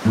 [0.00, 0.08] OK,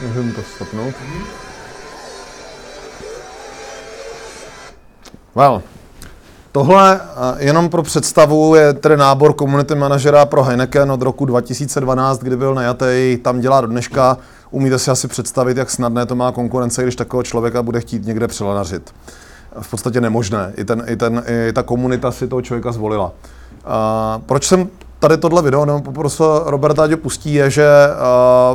[0.00, 0.94] můžeme to stopnout.
[5.34, 5.62] Well,
[6.52, 7.00] tohle
[7.38, 12.54] jenom pro představu je tedy nábor community manažera pro Heineken od roku 2012, kdy byl
[12.54, 14.16] najatý, tam dělá do dneška.
[14.50, 18.28] Umíte si asi představit, jak snadné to má konkurence, když takového člověka bude chtít někde
[18.28, 18.94] přelanařit.
[19.60, 20.52] V podstatě nemožné.
[20.56, 23.04] I, ten, i, ten, i ta komunita si toho člověka zvolila.
[23.06, 27.66] Uh, proč jsem tady tohle video, nebo poprosil Roberta, ať pustí, je, že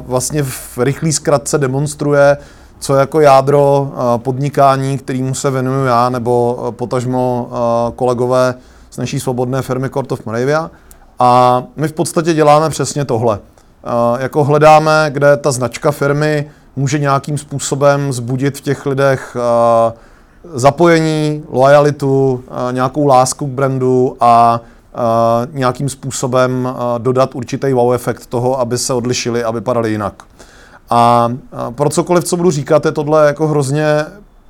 [0.06, 2.38] vlastně v rychlý zkratce demonstruje,
[2.80, 7.58] co je jako jádro uh, podnikání, kterýmu se věnuju já, nebo uh, potažmo uh,
[7.96, 8.56] kolegové
[8.90, 10.72] z naší svobodné firmy Court of Moravia.
[11.20, 13.40] A my v podstatě děláme přesně tohle.
[14.18, 19.38] Jako hledáme, kde ta značka firmy může nějakým způsobem zbudit v těch lidech
[20.54, 24.62] zapojení, lojalitu, nějakou lásku k brandu a
[25.52, 30.24] nějakým způsobem dodat určitý wow efekt toho, aby se odlišili a vypadali jinak.
[30.90, 31.30] A
[31.70, 34.06] pro cokoliv, co budu říkat, je tohle jako hrozně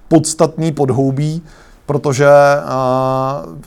[0.07, 1.43] podstatný podhoubí,
[1.85, 2.27] protože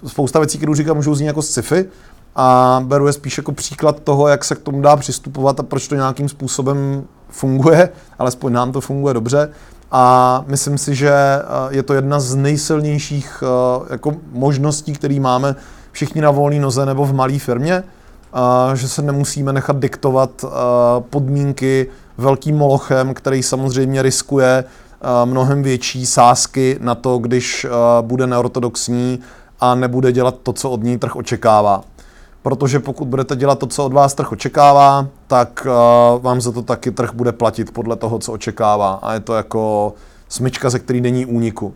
[0.06, 1.88] spousta věcí, které říkám, můžou znít jako sci-fi
[2.36, 5.88] a beru je spíš jako příklad toho, jak se k tomu dá přistupovat a proč
[5.88, 9.50] to nějakým způsobem funguje, alespoň nám to funguje dobře.
[9.90, 11.12] A myslím si, že
[11.70, 13.42] je to jedna z nejsilnějších
[13.90, 15.56] jako možností, které máme
[15.92, 17.84] všichni na volné noze nebo v malé firmě,
[18.74, 20.44] že se nemusíme nechat diktovat
[21.10, 21.86] podmínky
[22.18, 24.64] velkým molochem, který samozřejmě riskuje
[25.24, 27.66] mnohem větší sázky na to, když
[28.00, 29.20] bude neortodoxní
[29.60, 31.82] a nebude dělat to, co od ní trh očekává.
[32.42, 35.66] Protože pokud budete dělat to, co od vás trh očekává, tak
[36.18, 38.98] vám za to taky trh bude platit podle toho, co očekává.
[39.02, 39.92] A je to jako
[40.28, 41.74] smyčka, ze který není úniku.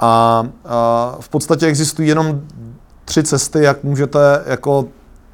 [0.00, 2.40] A, a v podstatě existují jenom
[3.04, 4.84] tři cesty, jak můžete jako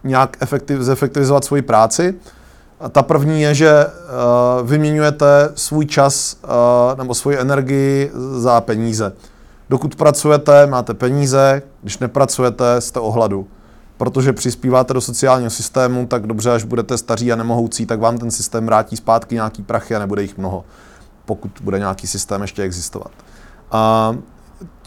[0.04, 2.14] nějak efektiv, zefektivizovat svoji práci.
[2.92, 9.12] Ta první je, že uh, vyměňujete svůj čas uh, nebo svoji energii za peníze.
[9.70, 13.46] Dokud pracujete, máte peníze, když nepracujete, jste ohladu.
[13.96, 18.30] Protože přispíváte do sociálního systému, tak dobře, až budete staří a nemohoucí, tak vám ten
[18.30, 20.64] systém vrátí zpátky nějaký prachy a nebude jich mnoho,
[21.24, 23.10] pokud bude nějaký systém ještě existovat.
[23.72, 24.14] A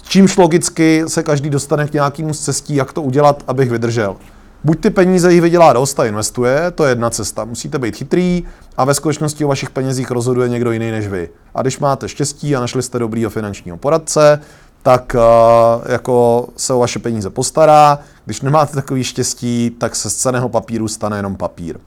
[0.07, 4.15] Čímž logicky se každý dostane k nějakému z cestí, jak to udělat, abych vydržel.
[4.63, 7.45] Buď ty peníze jich vydělá dost a investuje, to je jedna cesta.
[7.45, 8.43] Musíte být chytrý
[8.77, 11.29] a ve skutečnosti o vašich penězích rozhoduje někdo jiný než vy.
[11.55, 14.39] A když máte štěstí a našli jste dobrýho finančního poradce,
[14.83, 17.99] tak uh, jako se o vaše peníze postará.
[18.25, 21.77] Když nemáte takový štěstí, tak se z ceného papíru stane jenom papír.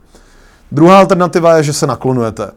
[0.71, 2.51] Druhá alternativa je, že se naklonujete.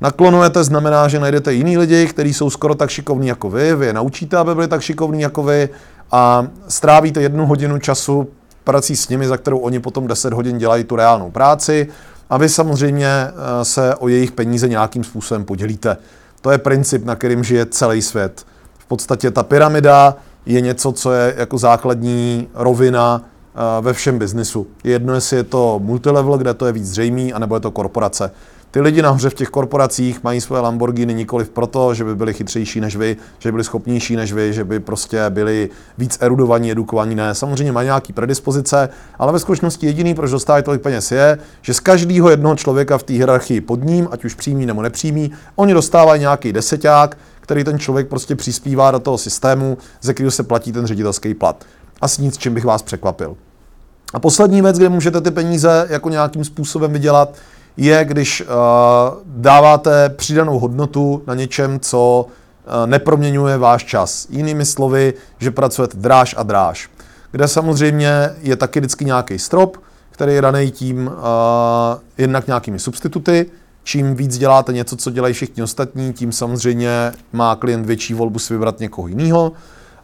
[0.00, 3.92] Naklonujete znamená, že najdete jiný lidi, kteří jsou skoro tak šikovní jako vy, vy je
[3.92, 5.68] naučíte, aby byli tak šikovní jako vy
[6.10, 8.28] a strávíte jednu hodinu času
[8.64, 11.88] prací s nimi, za kterou oni potom 10 hodin dělají tu reálnou práci
[12.30, 15.96] a vy samozřejmě eh, se o jejich peníze nějakým způsobem podělíte.
[16.40, 18.46] To je princip, na kterým žije celý svět.
[18.78, 20.16] V podstatě ta pyramida
[20.46, 24.66] je něco, co je jako základní rovina eh, ve všem biznisu.
[24.84, 28.30] Jedno, jestli je to multilevel, kde to je víc zřejmý, anebo je to korporace.
[28.74, 32.80] Ty lidi nahoře v těch korporacích mají svoje Lamborghini nikoliv proto, že by byli chytřejší
[32.80, 37.14] než vy, že by byli schopnější než vy, že by prostě byli víc erudovaní, edukovaní.
[37.14, 41.74] Ne, samozřejmě mají nějaký predispozice, ale ve skutečnosti jediný, proč dostávají tolik peněz, je, že
[41.74, 45.74] z každého jednoho člověka v té hierarchii pod ním, ať už přímý nebo nepřímý, oni
[45.74, 50.72] dostávají nějaký deseták, který ten člověk prostě přispívá do toho systému, ze kterého se platí
[50.72, 51.64] ten ředitelský plat.
[52.00, 53.36] Asi nic, čím bych vás překvapil.
[54.14, 57.34] A poslední věc, kde můžete ty peníze jako nějakým způsobem vydělat,
[57.76, 58.46] je, když uh,
[59.26, 64.26] dáváte přidanou hodnotu na něčem, co uh, neproměňuje váš čas.
[64.30, 66.90] Jinými slovy, že pracujete dráž a dráž.
[67.30, 69.76] Kde samozřejmě je taky vždycky nějaký strop,
[70.10, 71.12] který je daný tím uh,
[72.18, 73.46] jednak nějakými substituty.
[73.82, 78.54] Čím víc děláte něco, co dělají všichni ostatní, tím samozřejmě má klient větší volbu si
[78.54, 79.52] vybrat někoho jiného.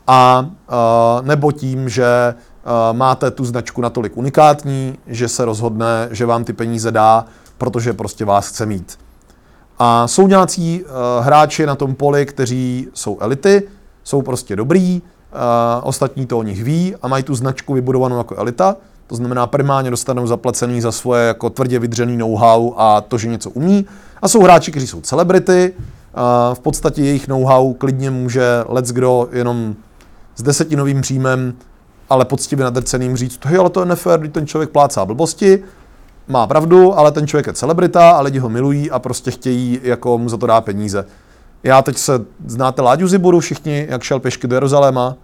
[0.06, 2.34] A uh, nebo tím, že
[2.92, 7.24] máte tu značku natolik unikátní, že se rozhodne, že vám ty peníze dá
[7.60, 8.98] protože prostě vás chce mít.
[9.78, 13.62] A jsou nějací uh, hráči na tom poli, kteří jsou elity,
[14.04, 15.38] jsou prostě dobrý, uh,
[15.82, 18.76] ostatní to o nich ví a mají tu značku vybudovanou jako elita,
[19.06, 23.50] to znamená primárně dostanou zaplacený za svoje jako tvrdě vydřený know-how a to, že něco
[23.50, 23.86] umí.
[24.22, 29.28] A jsou hráči, kteří jsou celebrity, uh, v podstatě jejich know-how klidně může let's kdo
[29.32, 29.74] jenom
[30.36, 31.54] s desetinovým příjmem
[32.10, 35.62] ale poctivě nadrceným říct, hej, ale to je nefér, když ten člověk plácá blbosti,
[36.28, 40.18] má pravdu, ale ten člověk je celebrita a lidi ho milují a prostě chtějí jako
[40.18, 41.06] mu za to dát peníze.
[41.62, 45.16] Já teď se, znáte Láďu Ziburu všichni, jak šel pěšky do Jeruzaléma?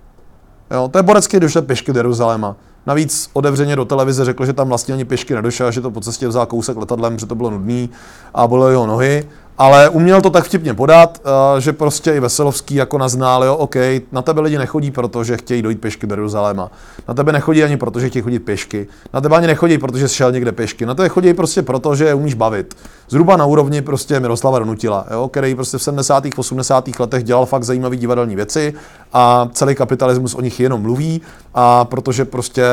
[0.70, 2.56] Jo, to je Borecký, když pěšky do Jeruzaléma.
[2.86, 6.28] Navíc otevřeně do televize řekl, že tam vlastně ani pěšky nedošel, že to po cestě
[6.28, 7.90] vzal kousek letadlem, že to bylo nudný
[8.34, 9.28] a bylo jeho nohy.
[9.58, 13.76] Ale uměl to tak vtipně podat, eh, že prostě i Veselovský jako naznal, jo, OK,
[14.12, 16.70] na tebe lidi nechodí, protože chtějí dojít pěšky do Jeruzaléma.
[17.08, 18.86] Na tebe nechodí ani proto, že chtějí chodit pěšky.
[19.14, 20.86] Na tebe ani nechodí, protože šel někde pěšky.
[20.86, 22.76] Na tebe chodí prostě proto, že je umíš bavit.
[23.08, 26.24] Zhruba na úrovni prostě Miroslava Donutila, jo, který prostě v 70.
[26.36, 26.88] 80.
[26.98, 28.74] letech dělal fakt zajímavé divadelní věci
[29.12, 31.22] a celý kapitalismus o nich jenom mluví
[31.54, 32.64] a protože prostě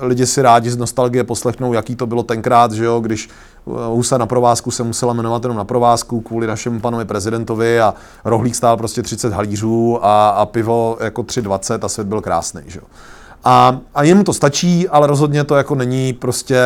[0.00, 3.28] lidi si rádi z nostalgie poslechnou, jaký to bylo tenkrát, že jo, když
[3.66, 8.54] Husa na provázku se musela jmenovat jenom na provázku kvůli našemu panovi prezidentovi a rohlík
[8.54, 12.62] stál prostě 30 halířů a, a pivo jako 3,20 a svět byl krásný.
[12.66, 12.80] Že?
[13.44, 16.58] A, a jim to stačí, ale rozhodně to jako není prostě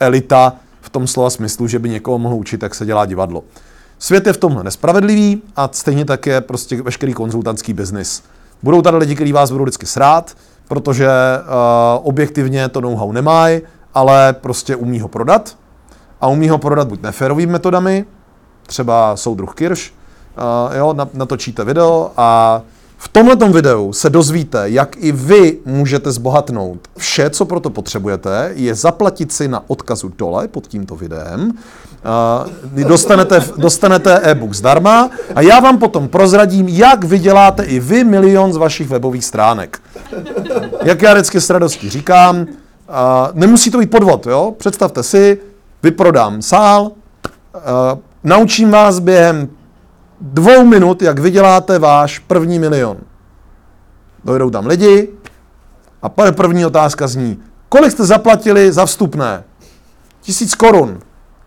[0.00, 3.44] elita v tom slova smyslu, že by někoho mohl učit, jak se dělá divadlo.
[3.98, 8.22] Svět je v tomhle nespravedlivý a stejně tak je prostě veškerý konzultantský biznis.
[8.62, 10.36] Budou tady lidi, kteří vás budou vždycky srát,
[10.68, 13.60] protože uh, objektivně to know-how nemají,
[13.94, 15.56] ale prostě umí ho prodat
[16.22, 18.04] a umí ho prodat buď neférovými metodami,
[18.66, 19.90] třeba soudruh Kirsch,
[20.70, 22.62] uh, jo, natočíte video a
[22.96, 26.78] v tomto videu se dozvíte, jak i vy můžete zbohatnout.
[26.96, 31.52] Vše, co proto potřebujete, je zaplatit si na odkazu dole pod tímto videem.
[32.86, 38.56] Dostanete, dostanete e-book zdarma a já vám potom prozradím, jak vyděláte i vy milion z
[38.56, 39.82] vašich webových stránek.
[40.82, 42.46] Jak já vždycky s radostí říkám,
[43.32, 44.54] nemusí to být podvod, jo?
[44.58, 45.38] Představte si,
[45.82, 46.90] vyprodám sál, uh,
[48.24, 49.48] naučím vás během
[50.20, 52.96] dvou minut, jak vyděláte váš první milion.
[54.24, 55.08] Dojdou tam lidi
[56.02, 57.38] a první otázka zní,
[57.68, 59.44] kolik jste zaplatili za vstupné?
[60.20, 60.98] Tisíc korun.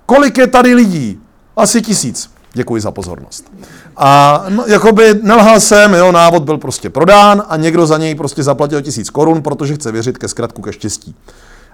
[0.05, 1.19] Kolik je tady lidí?
[1.57, 2.29] Asi tisíc.
[2.53, 3.51] Děkuji za pozornost.
[3.97, 8.43] A no, jakoby nelhal jsem, jo, návod byl prostě prodán a někdo za něj prostě
[8.43, 11.15] zaplatil tisíc korun, protože chce věřit ke zkratku ke štěstí.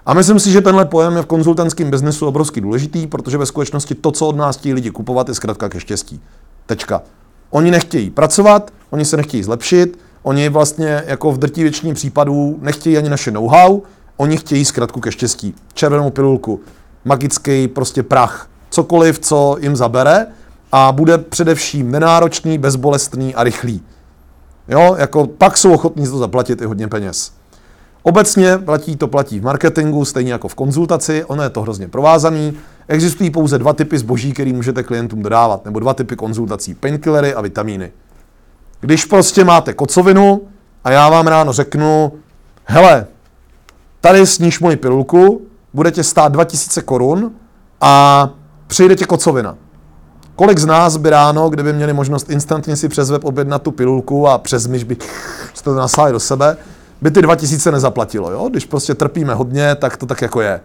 [0.06, 3.94] A myslím si, že tenhle pojem je v konzultantském biznesu obrovský důležitý, protože ve skutečnosti
[3.94, 6.20] to, co od nás chtějí lidi kupovat, je zkrátka ke štěstí.
[6.66, 7.02] Tečka.
[7.50, 12.98] Oni nechtějí pracovat, oni se nechtějí zlepšit, oni vlastně jako v drtí většině případů nechtějí
[12.98, 13.80] ani naše know-how,
[14.16, 15.54] oni chtějí zkratku ke štěstí.
[15.74, 16.60] Červenou pilulku,
[17.04, 20.26] magický prostě prach, cokoliv, co jim zabere
[20.72, 23.82] a bude především nenáročný, bezbolestný a rychlý.
[24.68, 27.32] Jo, jako pak jsou ochotní za to zaplatit i hodně peněz.
[28.02, 32.52] Obecně platí to platí v marketingu, stejně jako v konzultaci, ono je to hrozně provázaný.
[32.88, 37.40] Existují pouze dva typy zboží, který můžete klientům dodávat, nebo dva typy konzultací, painkillery a
[37.40, 37.92] vitamíny.
[38.80, 40.40] Když prostě máte kocovinu
[40.84, 42.12] a já vám ráno řeknu,
[42.64, 43.06] hele,
[44.00, 45.40] tady sníš moji pilulku,
[45.74, 47.32] bude tě stát 2000 korun
[47.80, 48.28] a
[48.66, 49.56] přijde tě kocovina.
[50.36, 54.28] Kolik z nás by ráno, kdyby měli možnost instantně si přes web objednat tu pilulku
[54.28, 54.96] a přes myš by
[55.64, 56.56] to nasáli do sebe,
[57.02, 58.30] by ty 2000 nezaplatilo.
[58.30, 58.48] Jo?
[58.50, 60.60] Když prostě trpíme hodně, tak to tak jako je.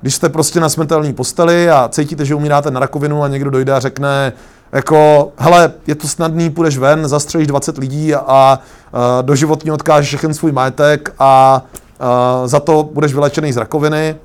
[0.00, 3.72] Když jste prostě na smrtelné posteli a cítíte, že umíráte na rakovinu a někdo dojde
[3.72, 4.32] a řekne,
[4.72, 8.58] jako, hele, je to snadný, půjdeš ven, zastřelíš 20 lidí a, a
[9.22, 11.62] doživotně odkážeš všechny svůj majetek a,
[12.00, 14.16] a za to budeš vylečený z rakoviny.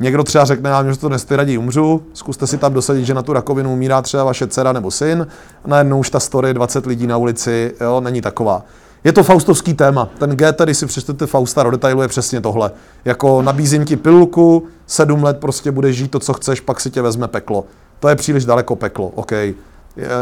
[0.00, 3.22] Někdo třeba řekne, já že to nesty raději umřu, zkuste si tam dosadit, že na
[3.22, 5.26] tu rakovinu umírá třeba vaše dcera nebo syn,
[5.64, 8.62] a najednou už ta story 20 lidí na ulici, jo, není taková.
[9.04, 10.08] Je to faustovský téma.
[10.18, 12.70] Ten G, tady si přečtete Fausta do detailu, je přesně tohle.
[13.04, 17.02] Jako nabízím ti pilulku, sedm let prostě budeš žít to, co chceš, pak si tě
[17.02, 17.64] vezme peklo.
[18.00, 19.32] To je příliš daleko peklo, OK.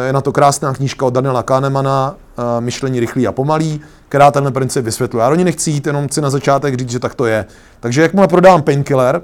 [0.07, 4.53] Je na to krásná knížka od Daniela Kahnemana, eh, Myšlení rychlý a pomalý, která tenhle
[4.53, 5.23] princip vysvětluje.
[5.23, 7.45] Já do ní nechci jít, jenom chci na začátek říct, že tak to je.
[7.81, 9.23] Takže jakmile prodám painkiller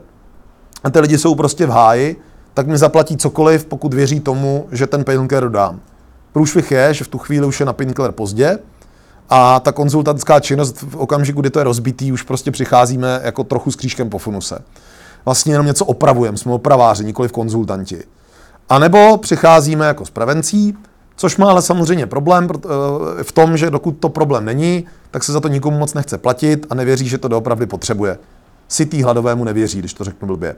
[0.85, 2.21] a ty lidi jsou prostě v háji,
[2.55, 5.81] tak mi zaplatí cokoliv, pokud věří tomu, že ten painkiller dodám.
[6.33, 8.59] Průšvih je, že v tu chvíli už je na painkiller pozdě,
[9.29, 13.71] a ta konzultantská činnost v okamžiku, kdy to je rozbitý, už prostě přicházíme jako trochu
[13.71, 14.59] s křížkem po funuse.
[15.25, 18.05] Vlastně jenom něco opravujeme, jsme opraváři, nikoli v konzultanti.
[18.69, 20.77] A nebo přicházíme jako s prevencí,
[21.17, 25.33] což má ale samozřejmě problém eh, v tom, že dokud to problém není, tak se
[25.33, 28.19] za to nikomu moc nechce platit a nevěří, že to doopravdy potřebuje.
[28.69, 30.57] Sitý hladovému nevěří, když to řeknu blbě.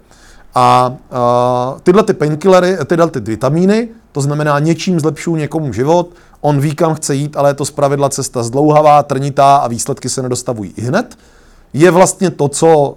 [0.54, 6.09] A uh, tyhle ty painkillery, tyhle ty vitamíny, to znamená něčím zlepšují někomu život,
[6.40, 10.23] on ví, kam chce jít, ale je to zpravidla cesta zdlouhavá, trnitá a výsledky se
[10.23, 11.19] nedostavují i hned,
[11.73, 12.97] je vlastně to, co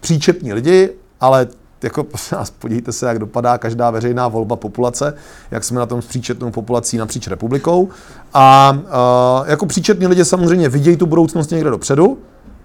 [0.00, 1.48] příčetní lidi, ale
[1.82, 5.14] jako vás, podívejte se, jak dopadá každá veřejná volba populace,
[5.50, 7.88] jak jsme na tom s příčetnou populací napříč republikou.
[8.34, 12.18] A uh, jako příčetní lidi samozřejmě vidějí tu budoucnost někde dopředu,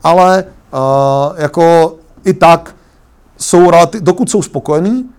[0.04, 0.80] ale uh,
[1.38, 1.96] jako
[2.26, 2.76] i tak
[3.40, 5.10] jsou relativ, dokud jsou spokojení,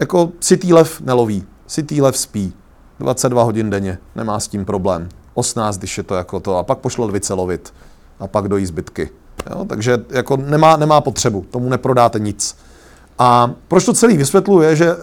[0.00, 1.44] jako City lev neloví.
[1.66, 2.52] City lev spí.
[2.98, 5.08] 22 hodin denně, nemá s tím problém.
[5.34, 7.74] 18, když je to jako to, a pak pošlo lvice lovit.
[8.20, 9.10] A pak dojí zbytky.
[9.50, 9.64] Jo?
[9.64, 12.56] Takže jako nemá, nemá potřebu, tomu neprodáte nic.
[13.18, 15.00] A proč to celý vysvětluje, že uh,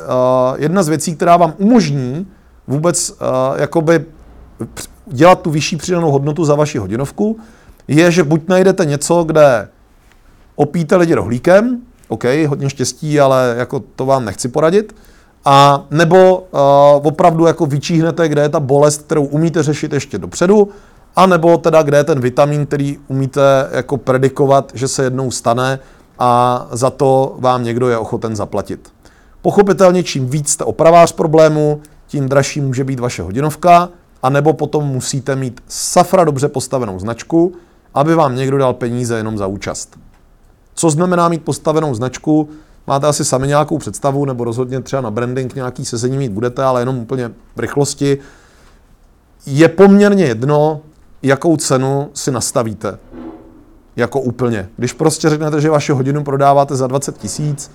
[0.57, 2.27] jedna z věcí, která vám umožní
[2.67, 3.17] vůbec uh,
[3.57, 4.05] jakoby
[5.07, 7.39] dělat tu vyšší přidanou hodnotu za vaši hodinovku,
[7.87, 9.69] je, že buď najdete něco, kde
[10.55, 14.95] opíte lidi rohlíkem, OK, hodně štěstí, ale jako to vám nechci poradit,
[15.45, 20.69] a nebo uh, opravdu jako vyčíhnete, kde je ta bolest, kterou umíte řešit ještě dopředu,
[21.15, 25.79] a nebo teda kde je ten vitamin, který umíte jako predikovat, že se jednou stane
[26.19, 28.89] a za to vám někdo je ochoten zaplatit.
[29.41, 33.89] Pochopitelně, čím víc jste opravář problému, tím dražší může být vaše hodinovka,
[34.23, 37.53] a nebo potom musíte mít safra dobře postavenou značku,
[37.93, 39.97] aby vám někdo dal peníze jenom za účast.
[40.75, 42.49] Co znamená mít postavenou značku?
[42.87, 46.81] Máte asi sami nějakou představu, nebo rozhodně třeba na branding nějaký sezení mít budete, ale
[46.81, 48.17] jenom úplně v rychlosti.
[49.45, 50.81] Je poměrně jedno,
[51.23, 52.99] jakou cenu si nastavíte.
[53.95, 54.69] Jako úplně.
[54.77, 57.71] Když prostě řeknete, že vaši hodinu prodáváte za 20 tisíc,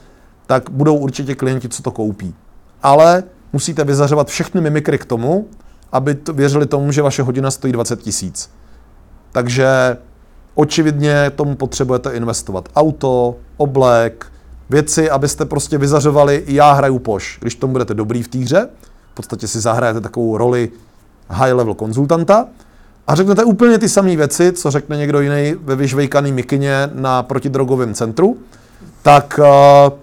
[0.47, 2.35] tak budou určitě klienti, co to koupí.
[2.83, 3.23] Ale
[3.53, 5.49] musíte vyzařovat všechny mimikry k tomu,
[5.93, 8.51] aby to věřili tomu, že vaše hodina stojí 20 tisíc.
[9.33, 9.97] Takže
[10.57, 12.69] očividně tomu potřebujete investovat.
[12.77, 14.27] Auto, oblek,
[14.71, 17.39] věci, abyste prostě vyzařovali, já hraju poš.
[17.41, 18.69] Když tomu budete dobrý v té hře,
[19.13, 20.71] v podstatě si zahrajete takovou roli
[21.31, 22.47] high-level konzultanta
[23.07, 27.95] a řeknete úplně ty samé věci, co řekne někdo jiný ve vyžvejkaný mikině na protidrogovém
[27.95, 28.37] centru,
[29.03, 29.99] tak uh,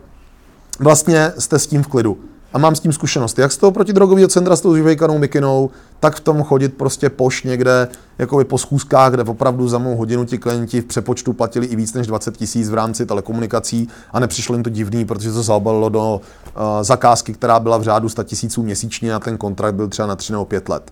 [0.79, 2.17] vlastně jste s tím v klidu
[2.53, 3.39] a mám s tím zkušenost.
[3.39, 5.69] Jak z toho protidrogového centra s tou vyvejkanou mikinou,
[5.99, 10.25] tak v tom chodit prostě poš někde, jako po schůzkách, kde opravdu za mou hodinu
[10.25, 14.55] ti klienti v přepočtu platili i víc než 20 tisíc v rámci telekomunikací a nepřišlo
[14.55, 18.63] jim to divný, protože to zaobalilo do uh, zakázky, která byla v řádu 100 tisíců
[18.63, 20.91] měsíčně a ten kontrakt byl třeba na 3 nebo 5 let.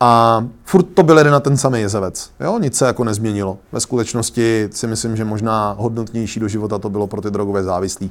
[0.00, 2.30] A furt to byl jeden na ten samý jezevec.
[2.40, 2.58] Jo?
[2.58, 3.58] Nic se jako nezměnilo.
[3.72, 8.10] Ve skutečnosti si myslím, že možná hodnotnější do života to bylo pro ty drogové závislí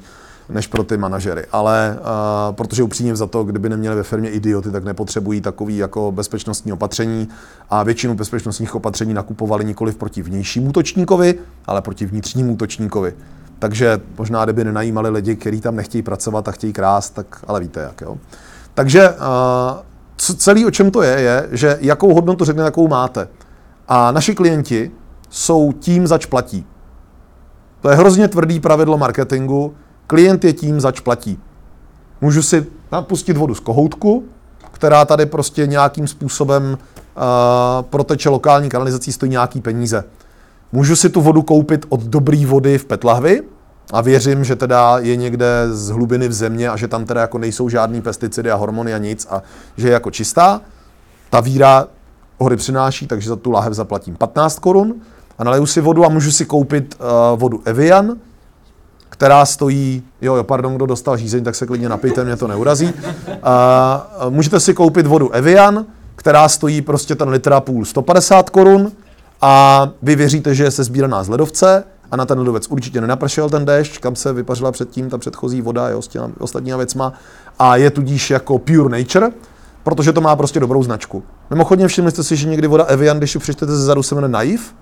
[0.49, 1.45] než pro ty manažery.
[1.51, 6.11] Ale uh, protože upřímně za to, kdyby neměli ve firmě idioty, tak nepotřebují takový jako
[6.11, 7.29] bezpečnostní opatření
[7.69, 13.13] a většinu bezpečnostních opatření nakupovali nikoli proti vnějšímu útočníkovi, ale proti vnitřnímu útočníkovi.
[13.59, 17.79] Takže možná, kdyby nenajímali lidi, kteří tam nechtějí pracovat a chtějí krást, tak ale víte
[17.79, 18.17] jak, jo.
[18.73, 19.15] Takže uh,
[20.19, 23.27] celý o čem to je, je, že jakou hodnotu řekne, jakou máte.
[23.87, 24.91] A naši klienti
[25.29, 26.65] jsou tím, zač platí.
[27.81, 29.73] To je hrozně tvrdý pravidlo marketingu,
[30.07, 31.39] Klient je tím, zač platí.
[32.21, 34.23] Můžu si napustit vodu z kohoutku,
[34.71, 37.21] která tady prostě nějakým způsobem uh,
[37.81, 40.03] proteče lokální kanalizací, stojí nějaký peníze.
[40.71, 43.41] Můžu si tu vodu koupit od dobré vody v Petlahvi
[43.93, 47.37] a věřím, že teda je někde z hlubiny v země a že tam teda jako
[47.37, 49.43] nejsou žádný pesticidy a hormony a nic a
[49.77, 50.61] že je jako čistá.
[51.29, 51.87] Ta víra
[52.37, 54.95] hory přináší, takže za tu láhev zaplatím 15 korun
[55.37, 58.17] a naleju si vodu a můžu si koupit uh, vodu Evian,
[59.09, 62.93] která stojí, jo, jo, pardon, kdo dostal řízení, tak se klidně napijte, mě to neurazí.
[63.43, 68.91] A, můžete si koupit vodu Evian, která stojí prostě ten litra půl 150 korun
[69.41, 73.49] a vy věříte, že je se sbíraná z ledovce a na ten ledovec určitě nenapršel
[73.49, 77.13] ten déšť, kam se vypařila předtím ta předchozí voda těma ostatníma věcma
[77.59, 79.29] a je tudíž jako pure nature,
[79.83, 81.23] protože to má prostě dobrou značku.
[81.49, 84.31] Mimochodně všimli jste si, že někdy voda Evian, když ji přečtete ze zadu, se jmenuje
[84.31, 84.73] Naiv,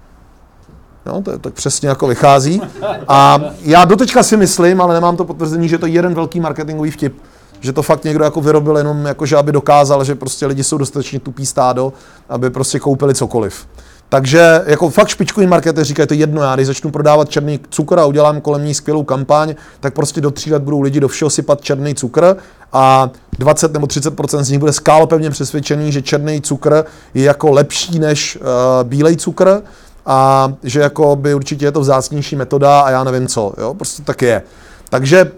[1.08, 2.62] Jo, to, to přesně jako vychází.
[3.08, 6.92] A já doteďka si myslím, ale nemám to potvrzení, že to je jeden velký marketingový
[6.92, 7.22] vtip.
[7.60, 10.78] Že to fakt někdo jako vyrobil jenom, jako že aby dokázal, že prostě lidi jsou
[10.78, 11.94] dostatečně tupý stádo,
[12.30, 13.68] aby prostě koupili cokoliv.
[14.10, 18.06] Takže jako fakt špičkový marketer říkají to jedno, já když začnu prodávat černý cukr a
[18.06, 21.62] udělám kolem ní skvělou kampaň, tak prostě do tří let budou lidi do všeho sypat
[21.62, 22.36] černý cukr
[22.74, 23.10] a
[23.40, 26.84] 20 nebo 30 z nich bude skálopevně přesvědčený, že černý cukr
[27.14, 28.44] je jako lepší než uh,
[28.84, 29.62] bílej cukr
[30.06, 34.04] a že jako by určitě je to vzácnější metoda a já nevím co, jo, prostě
[34.04, 34.42] tak je.
[34.90, 35.32] Takže uh,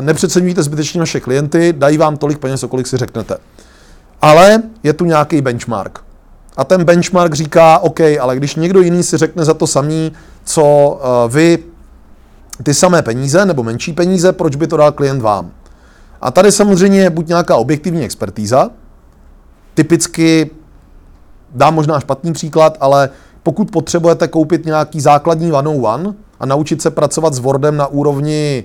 [0.00, 3.36] nepřeceňujte zbytečně naše klienty, dají vám tolik peněz, o kolik si řeknete.
[4.22, 6.05] Ale je tu nějaký benchmark.
[6.56, 10.12] A ten benchmark říká, OK, ale když někdo jiný si řekne za to samý,
[10.44, 11.58] co uh, vy,
[12.62, 15.50] ty samé peníze nebo menší peníze, proč by to dal klient vám?
[16.20, 18.70] A tady samozřejmě je buď nějaká objektivní expertíza,
[19.74, 20.50] typicky,
[21.54, 23.10] dám možná špatný příklad, ale
[23.42, 28.64] pokud potřebujete koupit nějaký základní one a naučit se pracovat s Wordem na úrovni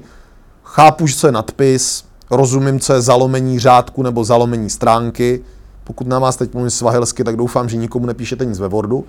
[0.63, 5.41] chápu, co je nadpis, rozumím, co je zalomení řádku nebo zalomení stránky,
[5.83, 9.03] pokud na vás teď mluvím svahilsky, tak doufám, že nikomu nepíšete nic ve Wordu.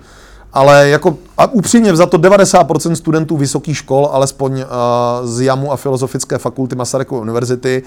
[0.53, 4.65] ale jako a upřímně za to 90% studentů vysokých škol, alespoň uh,
[5.23, 7.83] z JAMu a Filozofické fakulty Masarykovy univerzity,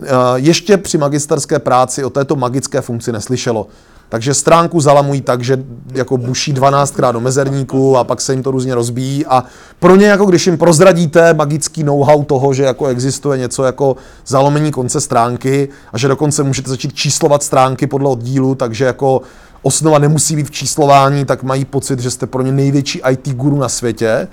[0.00, 3.66] uh, ještě při magisterské práci o této magické funkci neslyšelo.
[4.08, 8.50] Takže stránku zalamují tak, že jako buší 12krát do mezerníku a pak se jim to
[8.50, 9.26] různě rozbíjí.
[9.26, 9.44] A
[9.78, 13.96] pro ně, jako když jim prozradíte magický know-how toho, že jako existuje něco jako
[14.26, 19.22] zalomení konce stránky a že dokonce můžete začít číslovat stránky podle oddílu, takže jako
[19.68, 23.58] osnova nemusí být v číslování, tak mají pocit, že jste pro ně největší IT guru
[23.58, 24.28] na světě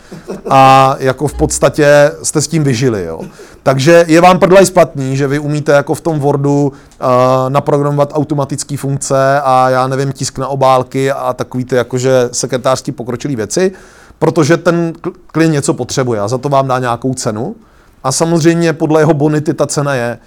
[0.50, 3.04] a jako v podstatě jste s tím vyžili.
[3.04, 3.22] Jo.
[3.64, 7.08] Takže je vám prdlaj splatný, že vy umíte jako v tom Wordu uh,
[7.50, 13.36] naprogramovat automatické funkce a já nevím, tisk na obálky a takový ty jakože sekretářský pokročilý
[13.36, 13.72] věci,
[14.20, 14.94] protože ten
[15.28, 17.56] klient něco potřebuje a za to vám dá nějakou cenu.
[18.04, 20.20] A samozřejmě podle jeho bonity ta cena je,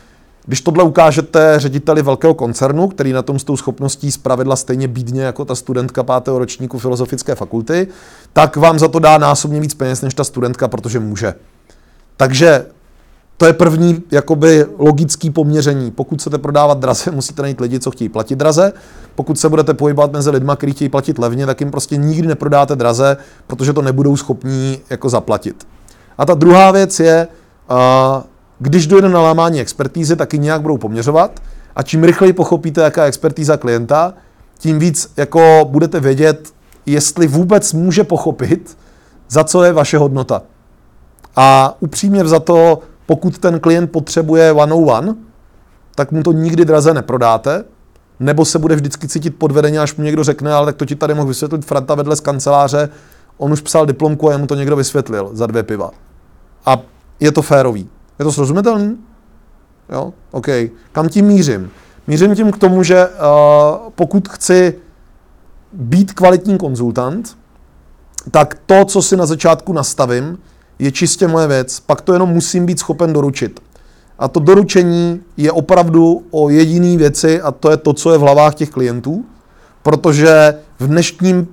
[0.48, 5.22] když tohle ukážete řediteli velkého koncernu, který na tom s tou schopností zpravidla stejně bídně
[5.22, 7.88] jako ta studentka pátého ročníku filozofické fakulty,
[8.32, 11.34] tak vám za to dá násobně víc peněz než ta studentka, protože může.
[12.16, 12.66] Takže
[13.36, 15.90] to je první jakoby logický poměření.
[15.90, 18.72] Pokud chcete prodávat draze, musíte najít lidi, co chtějí platit draze.
[19.14, 22.76] Pokud se budete pohybovat mezi lidmi, kteří chtějí platit levně, tak jim prostě nikdy neprodáte
[22.76, 25.66] draze, protože to nebudou schopní jako zaplatit.
[26.18, 27.28] A ta druhá věc je,
[27.70, 28.22] uh,
[28.58, 31.40] když dojde na lámání expertízy, taky nějak budou poměřovat
[31.76, 34.14] a čím rychleji pochopíte, jaká je expertíza klienta,
[34.58, 36.52] tím víc jako budete vědět,
[36.86, 38.78] jestli vůbec může pochopit,
[39.28, 40.42] za co je vaše hodnota.
[41.36, 45.14] A upřímně za to, pokud ten klient potřebuje one-on-one,
[45.94, 47.64] tak mu to nikdy draze neprodáte,
[48.20, 51.14] nebo se bude vždycky cítit podvedeně, až mu někdo řekne, ale tak to ti tady
[51.14, 52.88] mohl vysvětlit Franta vedle z kanceláře,
[53.36, 55.90] on už psal diplomku a jemu to někdo vysvětlil za dvě piva.
[56.66, 56.78] A
[57.20, 57.88] je to férový.
[58.18, 58.96] Je to srozumitelný?
[59.92, 60.12] Jo?
[60.30, 60.46] OK.
[60.92, 61.70] Kam tím mířím?
[62.06, 63.12] Mířím tím k tomu, že uh,
[63.94, 64.74] pokud chci
[65.72, 67.38] být kvalitní konzultant,
[68.30, 70.38] tak to, co si na začátku nastavím,
[70.78, 71.80] je čistě moje věc.
[71.80, 73.60] Pak to jenom musím být schopen doručit.
[74.18, 78.20] A to doručení je opravdu o jediné věci a to je to, co je v
[78.20, 79.24] hlavách těch klientů,
[79.82, 81.48] protože v dnešním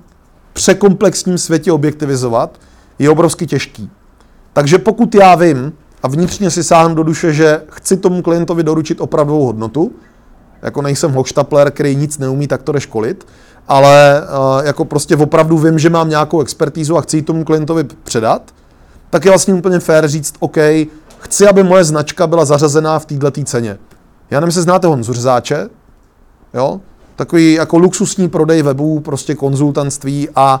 [0.52, 2.60] překomplexním světě objektivizovat
[2.98, 3.90] je obrovsky těžký.
[4.52, 5.72] Takže pokud já vím,
[6.06, 9.92] a vnitřně si sáhnu do duše, že chci tomu klientovi doručit opravdovou hodnotu,
[10.62, 13.26] jako nejsem hochštapler, který nic neumí, tak to jde školit,
[13.68, 17.84] ale uh, jako prostě opravdu vím, že mám nějakou expertízu a chci ji tomu klientovi
[18.04, 18.42] předat,
[19.10, 20.56] tak je vlastně úplně fér říct, OK,
[21.18, 23.78] chci, aby moje značka byla zařazená v této ceně.
[24.30, 25.68] Já nevím, jestli znáte Honzu Řezáče,
[26.54, 26.80] jo?
[27.16, 30.60] Takový jako luxusní prodej webů, prostě konzultantství a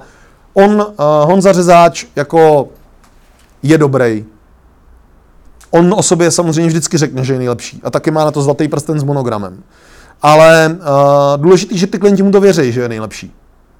[0.54, 2.68] on, uh, Honza Řezáč, jako
[3.62, 4.24] je dobrý,
[5.70, 8.68] On o sobě samozřejmě vždycky řekne, že je nejlepší a taky má na to zlatý
[8.68, 9.62] prsten s monogramem.
[10.22, 13.34] Ale uh, důležitý, že ty klienti mu to věří, že je nejlepší.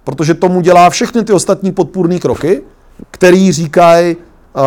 [0.04, 2.62] Protože tomu dělá všechny ty ostatní podpůrné kroky,
[3.10, 4.62] který říkají, uh,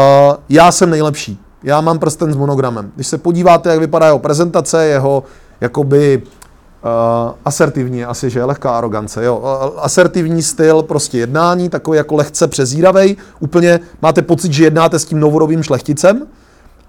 [0.49, 2.91] já jsem nejlepší, já mám prsten s monogramem.
[2.95, 5.23] Když se podíváte, jak vypadá jeho prezentace, jeho
[5.62, 9.43] jakoby uh, asertivní, asi, že je lehká arogance, jo.
[9.77, 15.19] Asertivní styl prostě jednání, takový jako lehce přezíravej, úplně máte pocit, že jednáte s tím
[15.19, 16.27] novodobým šlechticem,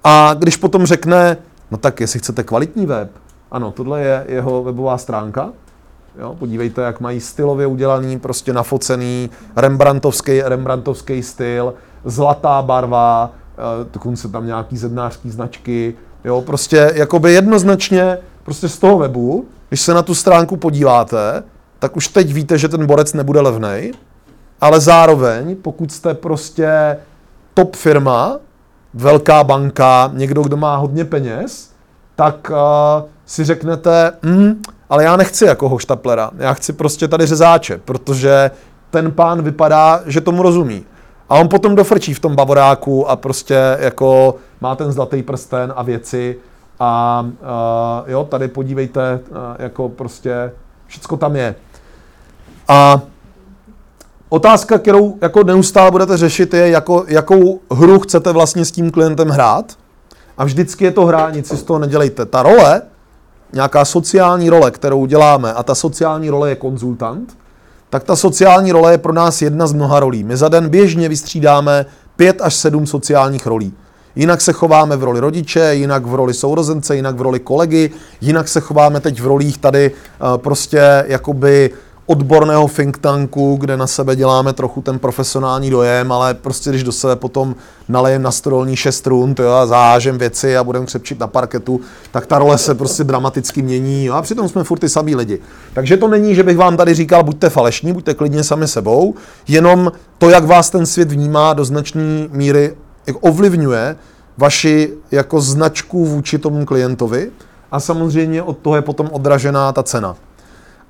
[0.04, 1.36] a když potom řekne,
[1.70, 3.10] no tak jestli chcete kvalitní web,
[3.50, 5.52] ano, tohle je jeho webová stránka,
[6.18, 14.28] Jo, podívejte, jak mají stylově udělaný, prostě nafocený, Rembrandtovský, Rembrandtovský styl, zlatá barva, eh, dokonce
[14.28, 20.02] tam nějaký zednářský značky, jo, prostě jakoby jednoznačně prostě z toho webu, když se na
[20.02, 21.42] tu stránku podíváte,
[21.78, 23.92] tak už teď víte, že ten borec nebude levnej,
[24.60, 26.96] ale zároveň, pokud jste prostě
[27.54, 28.38] top firma,
[28.94, 31.70] velká banka, někdo, kdo má hodně peněz,
[32.16, 37.80] tak uh, si řeknete, hm, ale já nechci jako hoštaplera, já chci prostě tady řezáče,
[37.84, 38.50] protože
[38.90, 40.84] ten pán vypadá, že tomu rozumí.
[41.28, 45.82] A on potom dofrčí v tom bavoráku a prostě jako má ten zlatý prsten a
[45.82, 46.36] věci
[46.80, 47.22] a
[48.02, 50.52] uh, jo, tady podívejte, uh, jako prostě
[50.86, 51.54] všecko tam je.
[52.68, 53.00] A
[54.32, 59.28] Otázka, kterou jako neustále budete řešit, je, jako, jakou hru chcete vlastně s tím klientem
[59.28, 59.72] hrát.
[60.38, 62.26] A vždycky je to hra, nic si z toho nedělejte.
[62.26, 62.82] Ta role,
[63.52, 67.36] nějaká sociální role, kterou děláme, a ta sociální role je konzultant,
[67.90, 70.24] tak ta sociální role je pro nás jedna z mnoha rolí.
[70.24, 73.74] My za den běžně vystřídáme pět až sedm sociálních rolí.
[74.16, 77.90] Jinak se chováme v roli rodiče, jinak v roli sourozence, jinak v roli kolegy,
[78.20, 81.70] jinak se chováme teď v rolích tady uh, prostě jakoby
[82.10, 86.92] odborného think tanku, kde na sebe děláme trochu ten profesionální dojem, ale prostě když do
[86.92, 87.54] sebe potom
[87.88, 91.80] nalejem na stolní šest rund jo, a zahážem věci a budeme křepčit na parketu,
[92.12, 95.38] tak ta role se prostě dramaticky mění jo, a přitom jsme furt ty samý lidi.
[95.72, 99.14] Takže to není, že bych vám tady říkal, buďte falešní, buďte klidně sami sebou,
[99.48, 102.76] jenom to, jak vás ten svět vnímá, do značné míry
[103.20, 103.96] ovlivňuje
[104.38, 107.30] vaši jako značku vůči tomu klientovi
[107.72, 110.16] a samozřejmě od toho je potom odražená ta cena.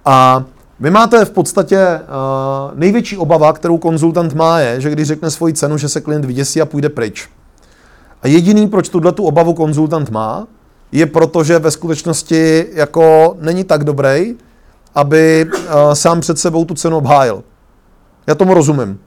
[0.05, 0.45] A
[0.81, 5.55] vy máte v podstatě uh, největší obava, kterou konzultant má, je, že když řekne svoji
[5.55, 7.29] cenu, že se klient vyděsí a půjde pryč.
[8.23, 10.47] A jediný, proč tuhle tu obavu konzultant má,
[10.93, 14.35] je proto, že ve skutečnosti jako není tak dobrý,
[14.95, 17.43] aby uh, sám před sebou tu cenu obhájil.
[18.27, 19.01] Já tomu rozumím.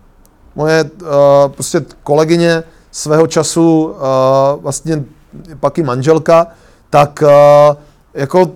[0.56, 1.10] Moje uh,
[1.48, 5.04] prostě kolegyně svého času, uh, vlastně
[5.60, 6.48] pak i manželka,
[6.90, 7.76] tak uh,
[8.14, 8.52] jako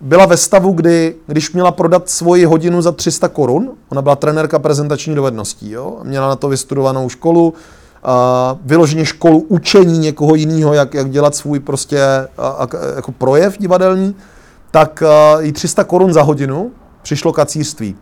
[0.00, 4.58] byla ve stavu, kdy, když měla prodat svoji hodinu za 300 korun, ona byla trenérka
[4.58, 5.98] prezentační dovedností, jo?
[6.02, 11.60] měla na to vystudovanou školu, uh, vyloženě školu učení někoho jiného, jak, jak dělat svůj
[11.60, 11.98] prostě
[12.60, 14.14] uh, jako projev divadelní,
[14.70, 15.02] tak
[15.40, 16.70] i 300 korun za hodinu
[17.02, 17.96] přišlo kacírství.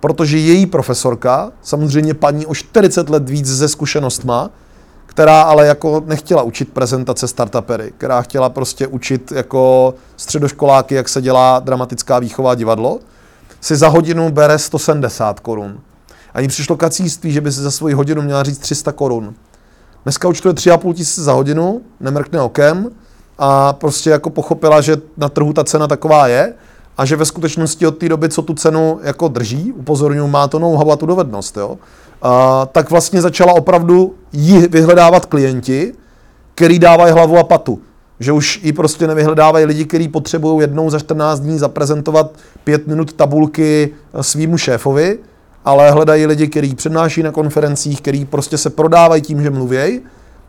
[0.00, 4.50] Protože její profesorka, samozřejmě paní o 40 let víc ze zkušenostma,
[5.10, 11.22] která ale jako nechtěla učit prezentace startupery, která chtěla prostě učit jako středoškoláky, jak se
[11.22, 12.98] dělá dramatická výchova divadlo,
[13.60, 15.80] si za hodinu bere 170 korun.
[16.34, 19.34] A jí přišlo kacíství, že by si za svoji hodinu měla říct 300 korun.
[20.02, 22.90] Dneska účtuje 3,5 tisíce za hodinu, nemrkne okem
[23.38, 26.54] a prostě jako pochopila, že na trhu ta cena taková je
[26.98, 30.58] a že ve skutečnosti od té doby, co tu cenu jako drží, upozorňuji, má to
[30.58, 31.78] know a tu dovednost, jo,
[32.22, 35.92] a, tak vlastně začala opravdu jí vyhledávat klienti,
[36.54, 37.78] který dávají hlavu a patu.
[38.20, 42.30] Že už i prostě nevyhledávají lidi, kteří potřebují jednou za 14 dní zaprezentovat
[42.64, 45.18] pět minut tabulky svýmu šéfovi,
[45.64, 50.00] ale hledají lidi, kteří přednáší na konferencích, kteří prostě se prodávají tím, že mluvějí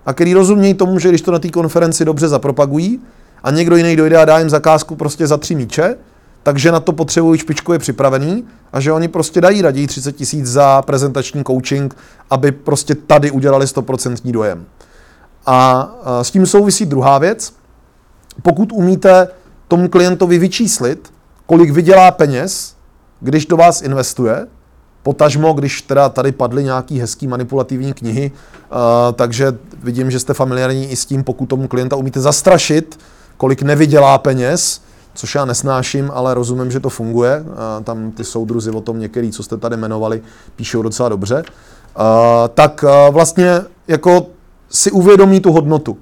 [0.06, 3.00] a který rozumějí tomu, že když to na té konferenci dobře zapropagují
[3.44, 5.96] a někdo jiný dojde a dá jim zakázku prostě za tři míče,
[6.44, 10.82] takže na to potřebují špičkově připravený a že oni prostě dají raději 30 tisíc za
[10.82, 11.96] prezentační coaching,
[12.30, 14.66] aby prostě tady udělali 100% dojem.
[15.46, 15.90] A
[16.22, 17.54] s tím souvisí druhá věc.
[18.42, 19.28] Pokud umíte
[19.68, 21.14] tomu klientovi vyčíslit,
[21.46, 22.76] kolik vydělá peněz,
[23.20, 24.48] když do vás investuje,
[25.04, 28.78] potažmo, když teda tady padly nějaký hezký manipulativní knihy, uh,
[29.14, 33.00] takže vidím, že jste familiární i s tím, pokud tomu klienta umíte zastrašit,
[33.38, 34.82] kolik nevydělá peněz,
[35.14, 37.44] což já nesnáším, ale rozumím, že to funguje.
[37.84, 40.22] Tam ty soudruzi o tom některý, co jste tady jmenovali,
[40.56, 41.44] píšou docela dobře.
[42.54, 44.26] Tak vlastně jako
[44.70, 45.98] si uvědomí tu hodnotu.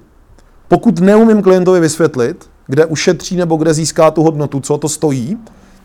[0.68, 5.38] Pokud neumím klientovi vysvětlit, kde ušetří nebo kde získá tu hodnotu, co to stojí,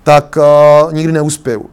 [0.04, 0.38] tak
[0.92, 1.66] nikdy neuspěju.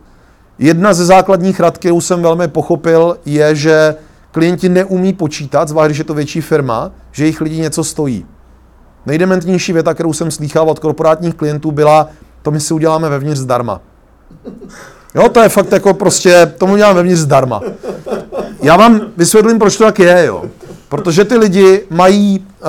[0.59, 3.95] Jedna ze základních rad, kterou jsem velmi pochopil, je, že
[4.31, 8.27] klienti neumí počítat, zvlášť když je to větší firma, že jejich lidi něco stojí.
[9.07, 12.09] Nejdementnější věta, kterou jsem slýchal od korporátních klientů, byla,
[12.43, 13.81] to my si uděláme vevnitř zdarma.
[15.15, 17.61] Jo, to je fakt jako prostě, tomu uděláme vevnitř zdarma.
[18.62, 20.45] Já vám vysvětlím, proč to tak je, jo.
[20.88, 22.69] Protože ty lidi mají uh,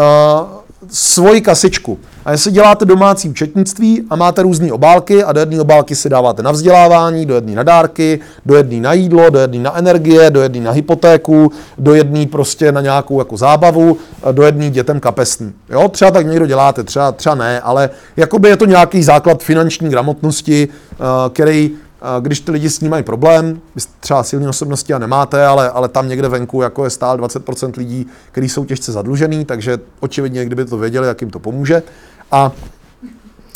[0.89, 1.99] svoji kasičku.
[2.25, 6.43] A jestli děláte domácí účetnictví a máte různé obálky a do jedné obálky si dáváte
[6.43, 10.41] na vzdělávání, do jedné na dárky, do jedné na jídlo, do jedné na energie, do
[10.41, 13.97] jedné na hypotéku, do jedné prostě na nějakou jako zábavu,
[14.31, 15.53] do jedné dětem kapesní.
[15.69, 19.89] Jo, třeba tak někdo děláte, třeba, třeba ne, ale jakoby je to nějaký základ finanční
[19.89, 20.95] gramotnosti, eh,
[21.29, 21.71] který
[22.19, 25.87] když ty lidi s ním mají problém, vy třeba silné osobnosti a nemáte, ale, ale
[25.87, 30.65] tam někde venku jako je stál 20% lidí, kteří jsou těžce zadlužený, takže očividně, kdyby
[30.65, 31.83] to věděli, jak jim to pomůže.
[32.31, 32.51] A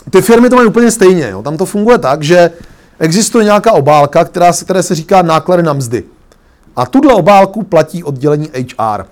[0.09, 1.29] ty firmy to mají úplně stejně.
[1.29, 1.41] Jo.
[1.41, 2.51] Tam to funguje tak, že
[2.99, 6.03] existuje nějaká obálka, která, které se říká náklady na mzdy.
[6.75, 9.05] A tuhle obálku platí oddělení HR.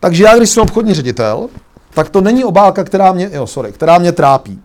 [0.00, 1.48] Takže já, když jsem obchodní ředitel,
[1.94, 4.60] tak to není obálka, která mě, jo, sorry, která mě trápí.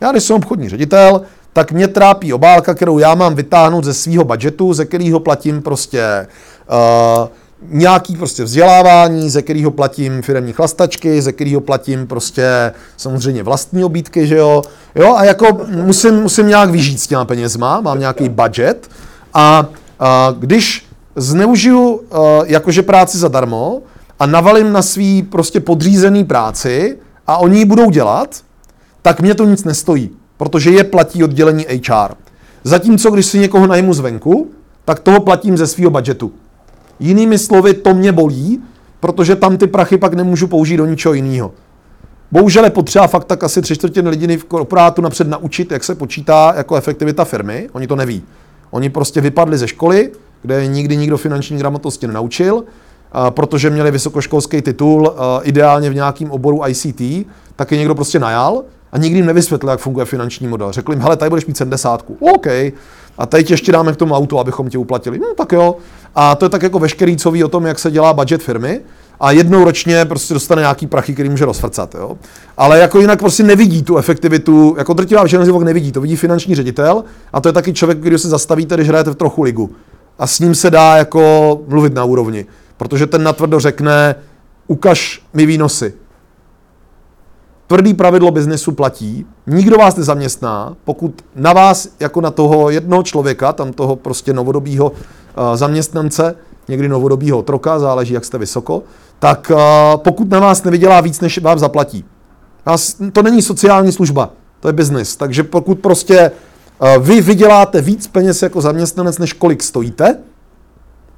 [0.00, 1.22] Já, když jsem obchodní ředitel,
[1.52, 6.26] tak mě trápí obálka, kterou já mám vytáhnout ze svého budžetu, ze kterého platím prostě
[6.70, 7.28] uh,
[7.68, 14.26] nějaký prostě vzdělávání, ze kterého platím firmní chlastačky, ze kterého platím prostě samozřejmě vlastní obídky,
[14.26, 14.62] že jo.
[14.94, 18.90] Jo, a jako musím, musím nějak vyžít s těma penězma, mám nějaký budget
[19.34, 19.66] a,
[20.00, 20.86] a když
[21.16, 22.00] zneužiju uh,
[22.46, 23.80] jakože práci zadarmo
[24.18, 28.36] a navalím na svý prostě podřízený práci a oni ji budou dělat,
[29.02, 30.10] tak mě to nic nestojí
[30.42, 32.14] protože je platí oddělení HR.
[32.64, 34.50] Zatímco, když si někoho najmu zvenku,
[34.84, 36.32] tak toho platím ze svého budžetu.
[37.00, 38.62] Jinými slovy, to mě bolí,
[39.00, 41.52] protože tam ty prachy pak nemůžu použít do ničeho jiného.
[42.32, 45.94] Bohužel je potřeba fakt tak asi tři čtvrtiny lidí v korporátu napřed naučit, jak se
[45.94, 47.68] počítá jako efektivita firmy.
[47.72, 48.22] Oni to neví.
[48.70, 52.64] Oni prostě vypadli ze školy, kde nikdy nikdo finanční gramotnosti nenaučil,
[53.30, 57.26] protože měli vysokoškolský titul, ideálně v nějakém oboru ICT,
[57.56, 60.72] tak je někdo prostě najal a nikdy jim nevysvětlil, jak funguje finanční model.
[60.72, 62.04] Řekl jim, hele, tady budeš mít 70.
[62.20, 62.46] OK.
[63.18, 65.18] A teď ještě dáme k tomu auto, abychom tě uplatili.
[65.18, 65.76] No tak jo.
[66.14, 68.80] A to je tak jako veškerý, co ví o tom, jak se dělá budget firmy.
[69.20, 71.94] A jednou ročně prostě dostane nějaký prachy, který může rozfrcat.
[71.94, 72.16] Jo?
[72.56, 76.54] Ale jako jinak prostě nevidí tu efektivitu, jako drtivá většina zivok nevidí, to vidí finanční
[76.54, 79.70] ředitel a to je taky člověk, když se zastavíte, když hrajete v trochu ligu.
[80.18, 84.14] A s ním se dá jako mluvit na úrovni, protože ten natvrdo řekne,
[84.66, 85.94] ukaž mi výnosy,
[87.72, 93.52] tvrdý pravidlo biznesu platí, nikdo vás nezaměstná, pokud na vás jako na toho jednoho člověka,
[93.52, 94.96] tam toho prostě novodobího uh,
[95.54, 96.34] zaměstnance,
[96.68, 98.82] někdy novodobího troka, záleží, jak jste vysoko,
[99.18, 99.58] tak uh,
[99.96, 102.04] pokud na vás nevydělá víc, než vám zaplatí.
[103.12, 104.30] To není sociální služba,
[104.60, 105.16] to je biznis.
[105.16, 106.30] Takže pokud prostě
[106.78, 110.18] uh, vy vyděláte víc peněz jako zaměstnanec, než kolik stojíte,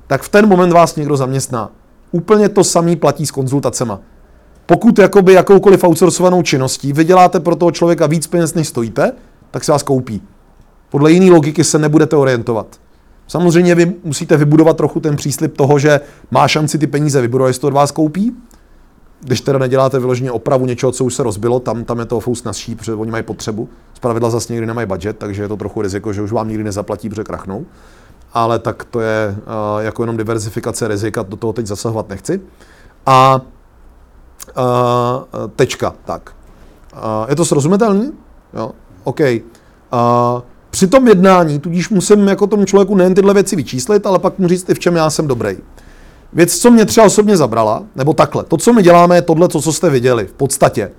[0.07, 1.71] tak v ten moment vás někdo zaměstná.
[2.13, 4.01] Úplně to samý platí s konzultacema.
[4.67, 9.13] Pokud jakoby jakoukoliv outsourcovanou činností vyděláte pro toho člověka víc peněz, než stojíte,
[9.51, 10.23] tak se vás koupí.
[10.91, 12.67] Podle jiné logiky se nebudete orientovat.
[13.29, 16.01] Samozřejmě vy musíte vybudovat trochu ten příslip toho, že
[16.31, 18.37] má šanci ty peníze vybudovat, jestli to od vás koupí.
[19.21, 22.45] Když teda neděláte vyloženě opravu něčeho, co už se rozbilo, tam, tam je to fous
[22.45, 23.69] nasší, protože oni mají potřebu.
[24.01, 27.09] pravidla zase někdy nemají budget, takže je to trochu riziko, že už vám nikdy nezaplatí,
[27.09, 27.67] protože krachnou.
[28.33, 32.41] Ale tak to je uh, jako jenom diverzifikace rizika, do toho teď zasahovat nechci.
[33.07, 33.41] A
[34.57, 36.31] Uh, tečka, tak.
[36.93, 38.13] Uh, je to srozumitelné?
[38.55, 38.71] Jo,
[39.05, 39.21] OK.
[39.21, 39.37] Uh,
[40.71, 44.49] při tom jednání tudíž musím jako tomu člověku nejen tyhle věci vyčíslit, ale pak mu
[44.49, 45.57] říct v čem já jsem dobrý.
[46.33, 49.63] Věc, co mě třeba osobně zabrala, nebo takhle, to, co my děláme, je tohle, co,
[49.63, 50.91] co jste viděli, v podstatě.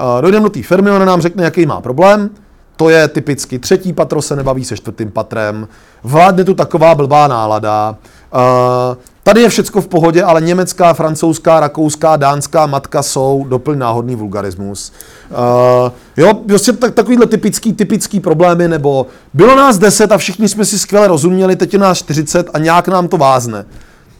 [0.00, 2.30] Uh, dojdeme do té firmy, ona nám řekne, jaký má problém,
[2.76, 5.68] to je typicky třetí patro se nebaví se čtvrtým patrem,
[6.02, 7.96] vládne tu taková blbá nálada,
[8.34, 8.96] uh,
[9.28, 14.92] Tady je všecko v pohodě, ale německá, francouzská, rakouská, dánská matka jsou doplň náhodný vulgarismus.
[15.30, 20.64] Uh, jo, prostě tak, takovýhle typický, typický problémy, nebo bylo nás 10 a všichni jsme
[20.64, 23.64] si skvěle rozuměli, teď je nás 40 a nějak nám to vázne.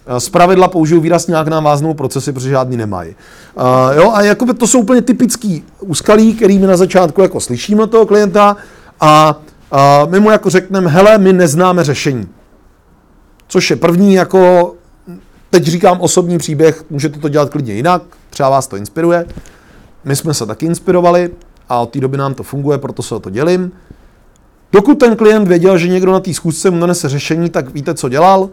[0.06, 3.14] Eh, z pravidla použiju výraz nějak nám váznou procesy, protože žádný nemají.
[3.54, 3.64] Uh,
[3.96, 8.06] jo, a jako to jsou úplně typický úskalí, který my na začátku jako slyšíme toho
[8.06, 8.56] klienta
[9.00, 9.40] a
[9.72, 12.28] uh, my mu jako řekneme, hele, my neznáme řešení.
[13.46, 14.74] Což je první jako
[15.50, 19.26] Teď říkám osobní příběh, můžete to dělat klidně jinak, třeba vás to inspiruje.
[20.04, 21.30] My jsme se taky inspirovali
[21.68, 23.72] a od té doby nám to funguje, proto se o to dělím.
[24.72, 28.08] Dokud ten klient věděl, že někdo na té schůzce mu nanese řešení, tak víte, co
[28.08, 28.50] dělal?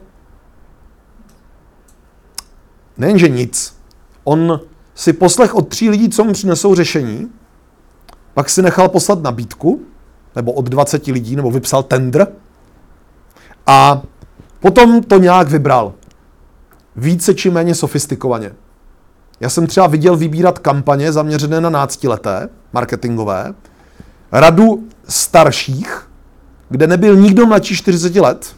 [2.97, 3.75] Nejenže nic.
[4.23, 4.59] On
[4.95, 7.29] si poslech od tří lidí, co mu přinesou řešení,
[8.33, 9.81] pak si nechal poslat nabídku,
[10.35, 12.27] nebo od 20 lidí, nebo vypsal tender,
[13.67, 14.01] a
[14.59, 15.93] potom to nějak vybral
[16.95, 18.51] více či méně sofistikovaně.
[19.39, 23.53] Já jsem třeba viděl vybírat kampaně zaměřené na náctileté, marketingové,
[24.31, 26.07] radu starších,
[26.69, 28.55] kde nebyl nikdo mladší 40 let.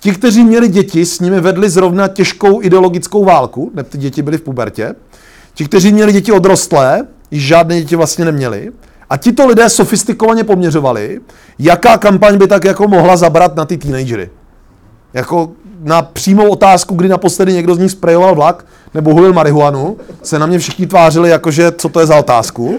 [0.00, 4.38] Ti, kteří měli děti, s nimi vedli zrovna těžkou ideologickou válku, ne, ty děti byly
[4.38, 4.94] v pubertě.
[5.54, 8.72] Ti, kteří měli děti odrostlé, již žádné děti vlastně neměli.
[9.10, 11.20] A tito lidé sofistikovaně poměřovali,
[11.58, 14.30] jaká kampaň by tak jako mohla zabrat na ty teenagery.
[15.14, 15.50] Jako
[15.80, 20.46] na přímou otázku, kdy naposledy někdo z nich sprejoval vlak nebo hulil marihuanu, se na
[20.46, 22.78] mě všichni tvářili jakože, co to je za otázku.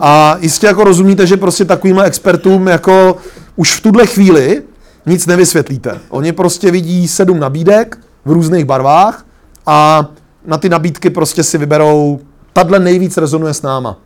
[0.00, 3.16] A jistě jako rozumíte, že prostě takovým expertům jako
[3.56, 4.62] už v tuhle chvíli
[5.06, 5.98] nic nevysvětlíte.
[6.08, 9.26] Oni prostě vidí sedm nabídek v různých barvách
[9.66, 10.06] a
[10.46, 12.20] na ty nabídky prostě si vyberou,
[12.52, 13.98] tadle nejvíc rezonuje s náma.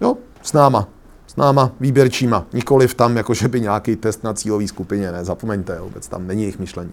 [0.00, 0.88] Jo, s náma
[1.34, 6.08] s náma výběrčíma, nikoliv tam, jakože by nějaký test na cílové skupině, ne, zapomeňte, vůbec
[6.08, 6.92] tam není jejich myšlení.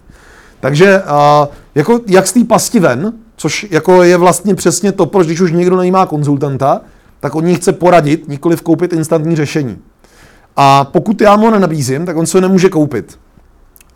[0.60, 5.26] Takže uh, jako, jak z té pasti ven, což jako je vlastně přesně to, proč
[5.26, 6.80] když už někdo najímá konzultanta,
[7.20, 9.78] tak on ní chce poradit, nikoliv koupit instantní řešení.
[10.56, 13.18] A pokud já mu nenabízím, tak on se nemůže koupit.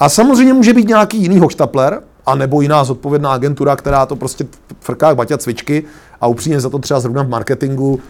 [0.00, 4.46] A samozřejmě může být nějaký jiný hoštapler, a nebo jiná zodpovědná agentura, která to prostě
[4.80, 5.84] frká baťa cvičky
[6.20, 8.00] a upřímně za to třeba zrovna v marketingu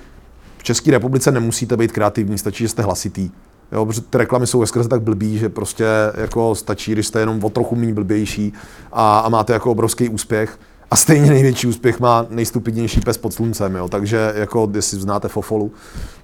[0.67, 3.31] České republice nemusíte být kreativní, stačí, že jste hlasitý.
[3.73, 7.45] Jo, protože ty reklamy jsou ve tak blbý, že prostě jako stačí, když jste jenom
[7.45, 8.53] o trochu méně blbější
[8.93, 10.59] a, a máte jako obrovský úspěch.
[10.91, 13.89] A stejně největší úspěch má nejstupidnější pes pod sluncem, jo.
[13.89, 15.73] Takže jako, jestli znáte Fofolu,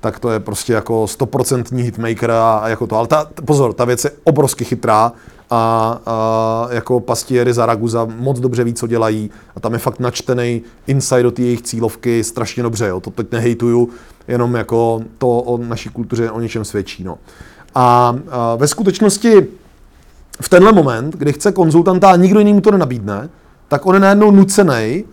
[0.00, 2.96] tak to je prostě jako stoprocentní hitmaker a, a jako to.
[2.96, 5.12] Ale ta, pozor, ta věc je obrovsky chytrá
[5.50, 10.00] a, a jako pastiery za Raguza moc dobře ví, co dělají a tam je fakt
[10.00, 13.00] načtený inside do jejich cílovky strašně dobře, jo.
[13.00, 13.88] to teď nehejtuju,
[14.29, 17.05] jenom jako to o naší kultuře o něčem svědčí.
[17.05, 17.19] No.
[17.75, 19.47] A, a ve skutečnosti
[20.41, 23.29] v tenhle moment, kdy chce konzultanta a nikdo jiný mu to nenabídne,
[23.69, 25.05] tak on je najednou nucený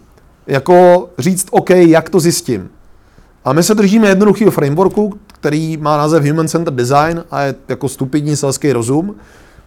[0.48, 2.69] jako říct, OK, jak to zjistím.
[3.45, 7.89] A my se držíme jednoduchého frameworku, který má název Human Centered Design a je jako
[7.89, 9.15] stupidní selský rozum.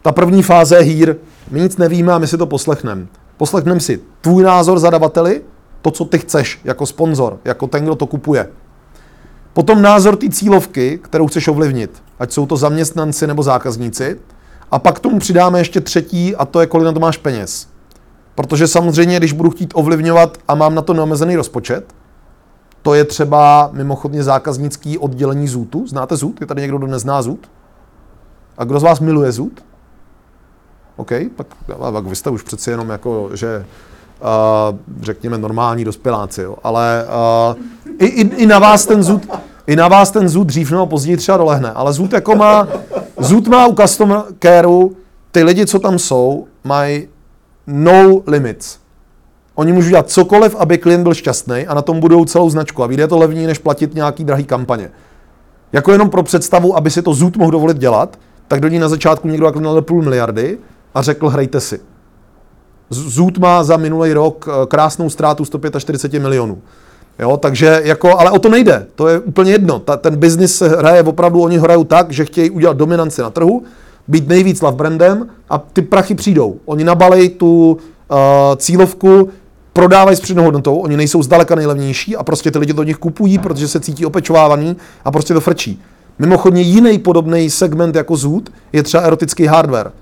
[0.02, 1.16] Ta první fáze je hír.
[1.50, 3.06] My nic nevíme a my si to poslechneme.
[3.36, 5.42] Poslechneme si tvůj názor zadavateli,
[5.82, 8.48] to, co ty chceš jako sponzor, jako ten, kdo to kupuje.
[9.52, 14.20] Potom názor té cílovky, kterou chceš ovlivnit, ať jsou to zaměstnanci nebo zákazníci.
[14.70, 17.68] A pak tomu přidáme ještě třetí, a to je, kolik na to máš peněz.
[18.34, 21.94] Protože samozřejmě, když budu chtít ovlivňovat a mám na to neomezený rozpočet,
[22.82, 25.86] to je třeba mimochodně zákaznický oddělení ZUTu.
[25.86, 26.40] Znáte ZUT?
[26.40, 27.50] Je tady někdo, kdo nezná ZUT?
[28.58, 29.64] A kdo z vás miluje ZUT?
[30.96, 31.46] OK, tak,
[31.92, 33.66] tak vy jste už přeci jenom jako, že
[35.00, 36.56] řekněme normální dospěláci, jo.
[36.62, 37.04] ale
[37.98, 39.28] i, i, i, na vás ten zud,
[39.66, 42.68] i na vás ten zud dřív nebo později třeba dolehne, ale zud jako má,
[43.18, 44.90] zud má u customer careu,
[45.32, 47.08] ty lidi, co tam jsou, mají
[47.66, 48.78] no limits.
[49.54, 52.82] Oni můžou dělat cokoliv, aby klient byl šťastný a na tom budou celou značku.
[52.82, 54.90] A vyjde to levněji, než platit nějaký drahý kampaně.
[55.72, 58.88] Jako jenom pro představu, aby si to zud mohl dovolit dělat, tak do ní na
[58.88, 60.58] začátku někdo naklinal půl miliardy
[60.94, 61.80] a řekl, hrajte si.
[62.92, 66.58] Zůd má za minulý rok eh, krásnou ztrátu 145 milionů.
[67.18, 69.78] Jo, takže jako, ale o to nejde, to je úplně jedno.
[69.78, 73.62] Ta, ten biznis se hraje opravdu, oni hrajou tak, že chtějí udělat dominanci na trhu,
[74.08, 76.56] být nejvíc love brandem a ty prachy přijdou.
[76.64, 78.18] Oni nabalej tu uh,
[78.56, 79.28] cílovku,
[79.72, 83.38] prodávají s přidanou hodnotou, oni nejsou zdaleka nejlevnější a prostě ty lidi do nich kupují,
[83.38, 85.82] protože se cítí opečovávaný a prostě to frčí.
[86.18, 89.92] Mimochodně jiný podobný segment jako zůd je třeba erotický hardware.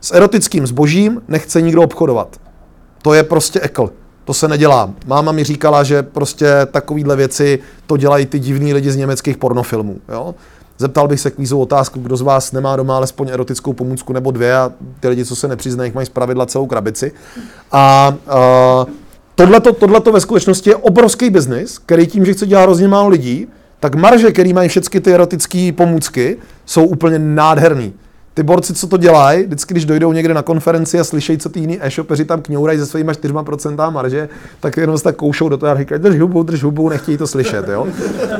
[0.00, 2.40] S erotickým zbožím nechce nikdo obchodovat.
[3.02, 3.90] To je prostě ekl.
[4.24, 4.90] To se nedělá.
[5.06, 10.00] Máma mi říkala, že prostě takovýhle věci to dělají ty divní lidi z německých pornofilmů.
[10.08, 10.34] Jo?
[10.78, 14.56] Zeptal bych se kvízovou otázku, kdo z vás nemá doma alespoň erotickou pomůcku nebo dvě
[14.56, 17.12] a ty lidi, co se nepřiznají, mají zpravidla celou krabici.
[17.72, 18.92] A uh,
[19.34, 23.46] tohleto, tohleto ve skutečnosti je obrovský biznis, který tím, že chce dělat hrozně málo lidí,
[23.80, 27.94] tak marže, který mají všechny ty erotické pomůcky, jsou úplně nádherný
[28.38, 31.60] ty borci, co to dělají, vždycky, když dojdou někde na konferenci a slyšejí, co ty
[31.60, 34.28] jiný e-shopeři tam kňourají se svými 4% marže,
[34.60, 37.26] tak jenom se tak koušou do toho a říkají, drž hubu, drž hubu, nechtějí to
[37.26, 37.68] slyšet.
[37.68, 37.86] Jo?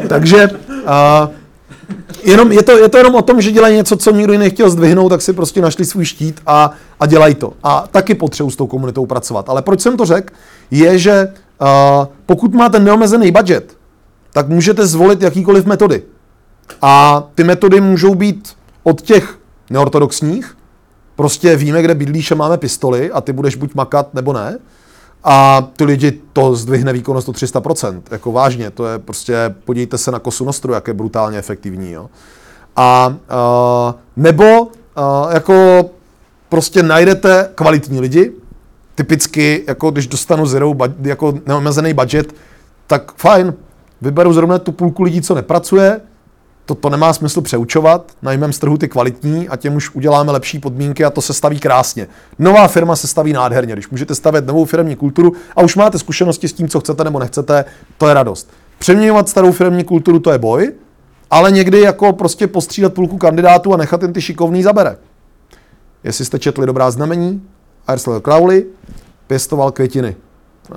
[0.08, 1.28] Takže uh,
[2.22, 4.70] jenom, je, to, je to jenom o tom, že dělají něco, co nikdo jiný nechtěl
[4.70, 7.52] zdvihnout, tak si prostě našli svůj štít a, a dělají to.
[7.62, 9.48] A taky potřebují s tou komunitou pracovat.
[9.48, 10.34] Ale proč jsem to řekl,
[10.70, 11.28] je, že
[11.60, 13.76] uh, pokud máte neomezený budget,
[14.32, 16.02] tak můžete zvolit jakýkoliv metody.
[16.82, 18.48] A ty metody můžou být
[18.82, 19.37] od těch
[19.70, 20.56] neortodoxních.
[21.16, 24.58] Prostě víme, kde bydlíš a máme pistoli a ty budeš buď makat nebo ne.
[25.24, 28.02] A ty lidi to zdvihne výkonnost o 300%.
[28.10, 31.92] Jako vážně, to je prostě, podívejte se na kosu Nostru, jak je brutálně efektivní.
[31.92, 32.10] Jo.
[32.76, 34.70] A uh, nebo uh,
[35.32, 35.84] jako
[36.48, 38.32] prostě najdete kvalitní lidi,
[38.94, 42.34] typicky, jako když dostanu zero, jako neomezený budget,
[42.86, 43.54] tak fajn,
[44.02, 46.00] vyberu zrovna tu půlku lidí, co nepracuje,
[46.68, 50.58] to, to nemá smysl přeučovat, najmeme z trhu ty kvalitní a těm už uděláme lepší
[50.58, 52.08] podmínky a to se staví krásně.
[52.38, 56.48] Nová firma se staví nádherně, když můžete stavět novou firmní kulturu a už máte zkušenosti
[56.48, 57.64] s tím, co chcete nebo nechcete,
[57.98, 58.50] to je radost.
[58.78, 60.72] Přeměňovat starou firmní kulturu, to je boj,
[61.30, 64.96] ale někdy jako prostě postřídat půlku kandidátů a nechat jen ty šikovný zabere.
[66.04, 67.42] Jestli jste četli Dobrá znamení,
[67.86, 68.66] Aristotle Crowley
[69.26, 70.16] pěstoval květiny.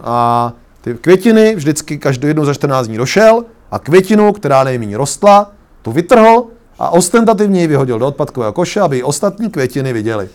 [0.03, 5.51] A ty květiny vždycky každou jednou za 14 dní došel a květinu, která nejméně rostla,
[5.81, 6.43] tu vytrhl
[6.79, 10.29] a ostentativně ji vyhodil do odpadkového koše, aby i ostatní květiny viděli.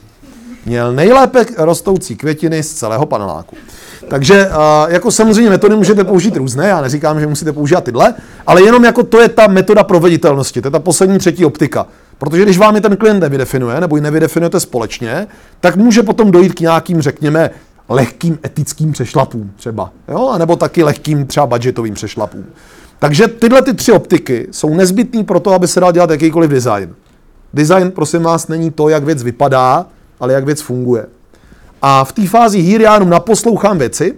[0.67, 3.57] Měl nejlépe rostoucí květiny z celého paneláku.
[4.09, 4.49] Takže
[4.89, 8.15] jako samozřejmě metody můžete použít různé, já neříkám, že musíte používat tyhle,
[8.47, 11.87] ale jenom jako to je ta metoda proveditelnosti, to je ta poslední třetí optika.
[12.19, 15.27] Protože když vám je ten klient nevydefinuje, nebo ji nevydefinujete společně,
[15.61, 17.51] tak může potom dojít k nějakým, řekněme,
[17.89, 20.35] lehkým etickým přešlapům třeba, jo?
[20.39, 22.47] Nebo taky lehkým třeba budgetovým přešlapům.
[22.99, 26.95] Takže tyhle ty tři optiky jsou nezbytné pro to, aby se dal dělat jakýkoliv design.
[27.55, 29.87] Design, prosím vás, není to, jak věc vypadá,
[30.21, 31.07] ale jak věc funguje.
[31.83, 34.15] A v té fázi hýr já jenom naposlouchám věci,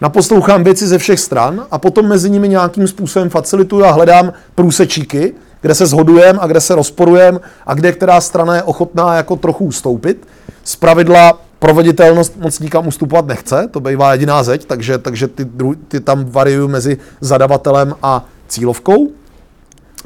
[0.00, 5.34] naposlouchám věci ze všech stran a potom mezi nimi nějakým způsobem facilituju a hledám průsečíky,
[5.60, 9.64] kde se shodujeme a kde se rozporujeme a kde která strana je ochotná jako trochu
[9.64, 10.26] ustoupit.
[10.64, 15.74] Z pravidla proveditelnost moc nikam ustupovat nechce, to bývá jediná zeď, takže, takže ty, dru,
[15.74, 19.08] ty tam variují mezi zadavatelem a cílovkou.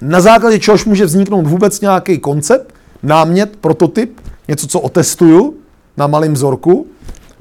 [0.01, 5.55] Na základě čehož může vzniknout vůbec nějaký koncept, námět, prototyp, něco, co otestuju
[5.97, 6.87] na malém vzorku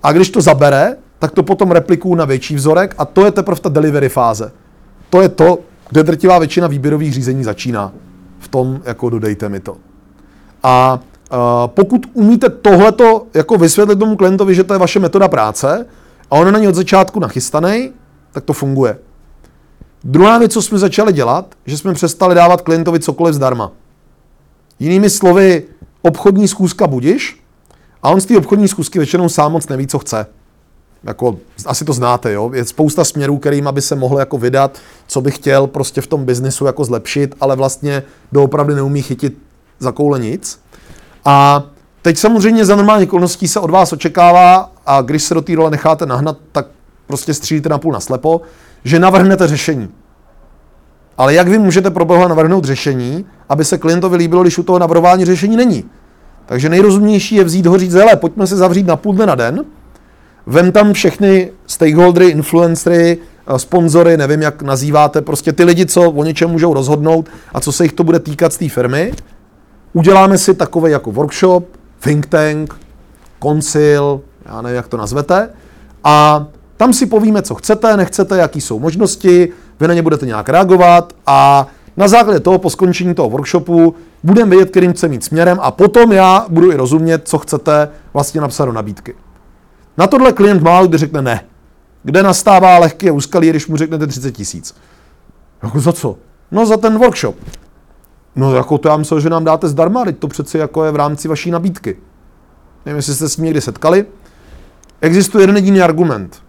[0.03, 3.59] a když to zabere, tak to potom replikuju na větší vzorek a to je teprve
[3.61, 4.51] ta delivery fáze.
[5.09, 7.91] To je to, kde drtivá většina výběrových řízení začíná.
[8.39, 9.77] V tom, jako dodejte mi to.
[10.63, 10.99] A
[11.67, 15.85] pokud umíte tohleto jako vysvětlit tomu klientovi, že to je vaše metoda práce
[16.31, 17.91] a on na ní od začátku nachystaný,
[18.31, 18.97] tak to funguje.
[20.03, 23.71] Druhá věc, co jsme začali dělat, že jsme přestali dávat klientovi cokoliv zdarma.
[24.79, 25.63] Jinými slovy,
[26.01, 27.43] obchodní schůzka budiš
[28.03, 30.25] a on z té obchodní schůzky většinou sám moc neví, co chce.
[31.03, 32.51] Jako, asi to znáte, jo?
[32.53, 36.25] Je spousta směrů, kterým by se mohl jako vydat, co by chtěl prostě v tom
[36.25, 39.37] biznisu jako zlepšit, ale vlastně doopravdy neumí chytit
[39.79, 40.59] za koule nic.
[41.29, 41.63] A
[42.01, 45.71] teď samozřejmě za normální okolností se od vás očekává, a když se do té role
[45.71, 46.67] necháte nahnat, tak
[47.07, 48.41] prostě střílíte na půl na slepo,
[48.83, 49.89] že navrhnete řešení.
[51.17, 54.79] Ale jak vy můžete pro boha navrhnout řešení, aby se klientovi líbilo, když u toho
[54.79, 55.83] navrhování řešení není?
[56.45, 59.65] Takže nejrozumnější je vzít ho říct, hele, pojďme se zavřít na půl dne na den,
[60.45, 63.17] vem tam všechny stakeholdery, influencery,
[63.47, 67.71] eh, sponzory, nevím, jak nazýváte, prostě ty lidi, co o něčem můžou rozhodnout a co
[67.71, 69.13] se jich to bude týkat z té firmy.
[69.93, 71.65] Uděláme si takový jako workshop,
[71.99, 72.75] think tank,
[73.39, 75.49] koncil, já nevím, jak to nazvete,
[76.03, 76.45] a
[76.77, 81.13] tam si povíme, co chcete, nechcete, jaký jsou možnosti, vy na ně budete nějak reagovat
[81.27, 81.67] a
[81.97, 86.11] na základě toho po skončení toho workshopu budeme vědět, kterým chce mít směrem a potom
[86.11, 89.15] já budu i rozumět, co chcete vlastně napsat do nabídky.
[89.97, 91.45] Na tohle klient málo kdy řekne ne.
[92.03, 94.75] Kde nastává lehké úskalí, když mu řeknete 30 tisíc?
[95.63, 96.17] Jako za co?
[96.51, 97.35] No za ten workshop.
[98.35, 100.95] No jako to já myslel, že nám dáte zdarma, teď to přeci jako je v
[100.95, 101.97] rámci vaší nabídky.
[102.85, 104.05] Nevím, jestli jste s tím někdy setkali.
[105.01, 106.43] Existuje jeden jediný argument.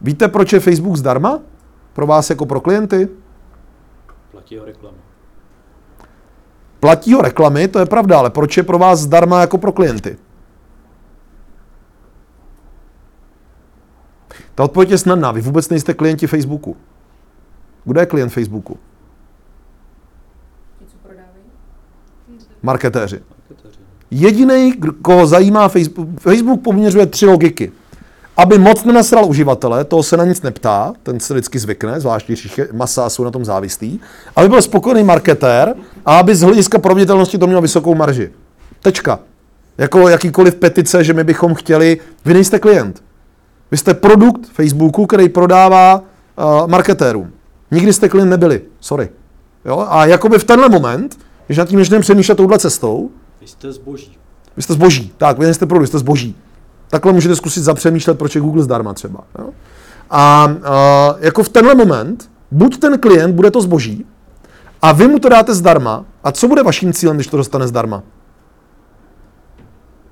[0.00, 1.40] Víte, proč je Facebook zdarma?
[1.92, 3.08] Pro vás jako pro klienty?
[4.30, 4.96] Platí ho reklamy.
[6.80, 10.16] Platí ho reklamy, to je pravda, ale proč je pro vás zdarma jako pro klienty?
[14.54, 15.32] Ta odpověď je snadná.
[15.32, 16.76] Vy vůbec nejste klienti Facebooku.
[17.84, 18.78] Kdo je klient Facebooku?
[22.64, 23.20] Marketéři.
[24.10, 27.72] Jediný, koho zajímá Facebook, Facebook poměřuje tři logiky.
[28.36, 32.60] Aby moc nenasral uživatele, toho se na nic neptá, ten se vždycky zvykne, zvláště když
[32.72, 34.00] masa jsou na tom závislí.
[34.36, 35.74] Aby byl spokojený marketér
[36.06, 38.30] a aby z hlediska proveditelnosti to mělo vysokou marži.
[38.82, 39.18] Tečka.
[39.78, 43.02] Jako jakýkoliv petice, že my bychom chtěli, vy nejste klient.
[43.70, 47.32] Vy jste produkt Facebooku, který prodává uh, marketérům.
[47.70, 49.08] Nikdy jste klient nebyli, sorry.
[49.64, 49.86] Jo?
[49.88, 54.18] A jakoby v tenhle moment, když nad tím začneme přemýšlet touhle cestou, vy jste zboží.
[54.56, 56.36] Vy jste zboží, tak, vy nejste produkt, vy jste zboží.
[56.88, 59.24] Takhle můžete zkusit zapřemýšlet, proč je Google zdarma třeba.
[59.38, 59.50] Jo?
[60.10, 64.06] A uh, jako v tenhle moment, buď ten klient bude to zboží,
[64.82, 68.02] a vy mu to dáte zdarma, a co bude vaším cílem, když to dostane zdarma?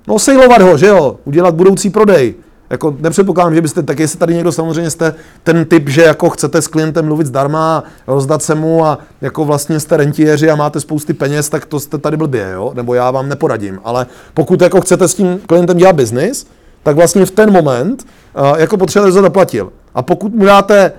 [0.07, 1.19] No, sejlovat ho, že jo?
[1.25, 2.35] Udělat budoucí prodej
[2.73, 6.61] jako nepředpokládám, že byste, tak jestli tady někdo samozřejmě jste ten typ, že jako chcete
[6.61, 11.13] s klientem mluvit zdarma, rozdat se mu a jako vlastně jste rentiéři a máte spousty
[11.13, 12.71] peněz, tak to jste tady blbě, jo?
[12.75, 13.79] Nebo já vám neporadím.
[13.83, 16.47] Ale pokud jako chcete s tím klientem dělat biznis,
[16.83, 18.05] tak vlastně v ten moment
[18.39, 19.71] uh, jako potřebujete, to zaplatil.
[19.95, 20.91] A pokud mu dáte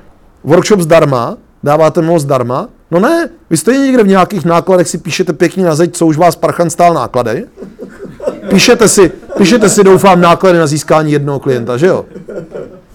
[0.45, 5.33] workshop zdarma, dáváte mu zdarma, no ne, vy jste někde v nějakých nákladech si píšete
[5.33, 7.45] pěkně na zeď, co už vás parchan stál náklady,
[8.49, 12.05] Píšete si, píšete si, doufám, náklady na získání jednoho klienta, že jo?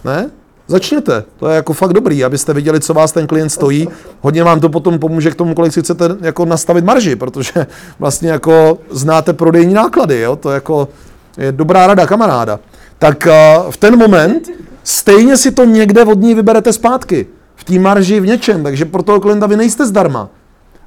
[0.03, 0.29] Ne?
[0.67, 1.23] Začněte.
[1.39, 3.89] To je jako fakt dobrý, abyste viděli, co vás ten klient stojí.
[4.21, 7.67] Hodně vám to potom pomůže k tomu, kolik si chcete jako nastavit marži, protože
[7.99, 10.35] vlastně jako znáte prodejní náklady, jo?
[10.35, 10.87] To jako
[11.37, 12.59] je dobrá rada kamaráda.
[12.99, 14.49] Tak uh, v ten moment
[14.83, 17.27] stejně si to někde od ní vyberete zpátky.
[17.59, 20.29] V té marži v něčem, takže pro toho klienta vy nejste zdarma.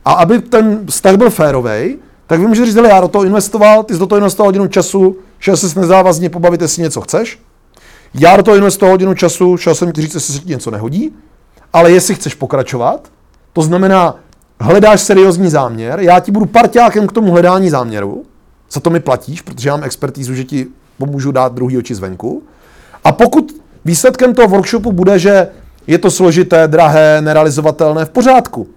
[0.05, 1.97] A aby ten vztah byl férový,
[2.27, 5.16] tak vy můžete říct, já do toho investoval, ty jsi do toho investoval hodinu času,
[5.39, 7.39] šel se nezávazně pobavit, jestli něco chceš.
[8.14, 11.12] Já do toho investoval hodinu času, šel jsem ti říct, jestli se ti něco nehodí,
[11.73, 13.09] ale jestli chceš pokračovat,
[13.53, 14.16] to znamená,
[14.61, 18.25] hledáš seriózní záměr, já ti budu parťákem k tomu hledání záměru,
[18.70, 20.66] za to mi platíš, protože já mám expertízu, že ti
[20.99, 22.43] pomůžu dát druhý oči zvenku.
[23.05, 23.53] A pokud
[23.85, 25.49] výsledkem toho workshopu bude, že
[25.87, 28.68] je to složité, drahé, nerealizovatelné, v pořádku.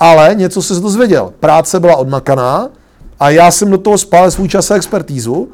[0.00, 1.32] Ale něco se dozvěděl.
[1.40, 2.68] Práce byla odmakaná,
[3.20, 5.48] a já jsem do toho spál svůj čas a expertízu.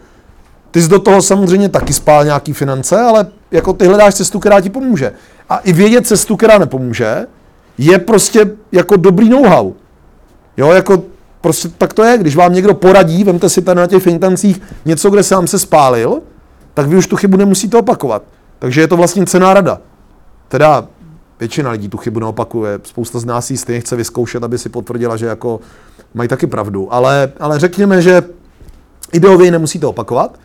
[0.70, 4.60] Ty jsi do toho samozřejmě taky spál nějaký finance, ale jako ty hledáš cestu, která
[4.60, 5.12] ti pomůže.
[5.48, 7.26] A i vědět cestu, která nepomůže,
[7.78, 9.72] je prostě jako dobrý know-how.
[10.56, 11.02] Jo, jako
[11.40, 15.10] prostě tak to je, když vám někdo poradí, vemte si tady na těch financích něco,
[15.10, 16.22] kde sám se spálil,
[16.74, 18.22] tak vy už tu chybu nemusíte opakovat.
[18.58, 19.80] Takže je to vlastně cená rada.
[20.48, 20.88] Teda
[21.40, 22.80] většina lidí tu chybu neopakuje.
[22.82, 25.60] Spousta z nás ji stejně chce vyzkoušet, aby si potvrdila, že jako
[26.14, 26.94] mají taky pravdu.
[26.94, 28.22] Ale, ale řekněme, že
[29.12, 30.38] ideově nemusíte opakovat.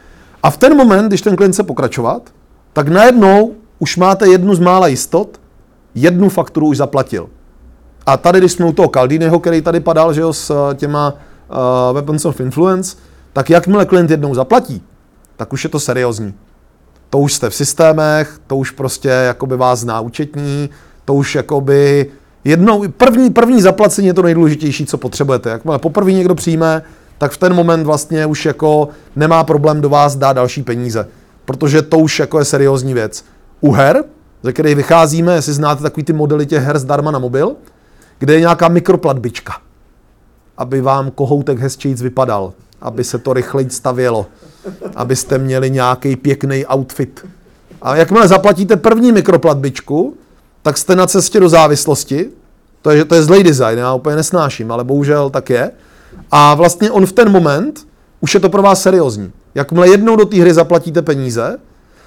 [0.43, 2.29] A v ten moment, když ten klient chce pokračovat,
[2.73, 5.39] tak najednou už máte jednu z mála jistot,
[5.95, 7.29] jednu fakturu už zaplatil.
[8.05, 11.13] A tady, když jsme u toho Caldiniho, který tady padal, že jo, s eh, těma
[11.13, 12.97] uh, Weapons of Influence,
[13.33, 14.83] tak jakmile klient jednou zaplatí,
[15.37, 16.33] tak už je to seriózní.
[17.11, 20.69] To už jste v systémech, to už prostě jakoby vás zná účetní,
[21.05, 22.11] to už jakoby
[22.43, 25.49] jednou, první, první zaplacení je to nejdůležitější, co potřebujete.
[25.49, 26.81] Jakmile poprvé někdo přijme,
[27.17, 31.07] tak v ten moment vlastně už jako nemá problém do vás dát další peníze.
[31.45, 33.25] Protože to už jako je seriózní věc.
[33.61, 34.03] U her,
[34.43, 37.55] ze kterých vycházíme, jestli znáte takový ty modely těch her zdarma na mobil,
[38.19, 39.53] kde je nějaká mikroplatbička,
[40.57, 44.25] aby vám kohoutek hezčíc vypadal, aby se to rychleji stavělo,
[44.95, 47.25] abyste měli nějaký pěkný outfit.
[47.81, 50.17] A jakmile zaplatíte první mikroplatbičku,
[50.61, 52.29] tak jste na cestě do závislosti.
[52.81, 55.71] To je, to je zlej design, já úplně nesnáším, ale bohužel tak je.
[56.31, 57.87] A vlastně on v ten moment
[58.19, 59.31] už je to pro vás seriózní.
[59.55, 61.57] Jakmile jednou do té hry zaplatíte peníze,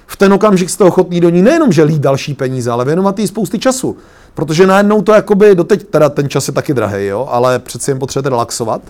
[0.07, 3.27] v ten okamžik jste ochotný do ní nejenom, že lít další peníze, ale věnovat jí
[3.27, 3.97] spousty času.
[4.33, 7.99] Protože najednou to jakoby, doteď teda ten čas je taky drahý, jo, ale přeci jen
[7.99, 8.81] potřebujete relaxovat.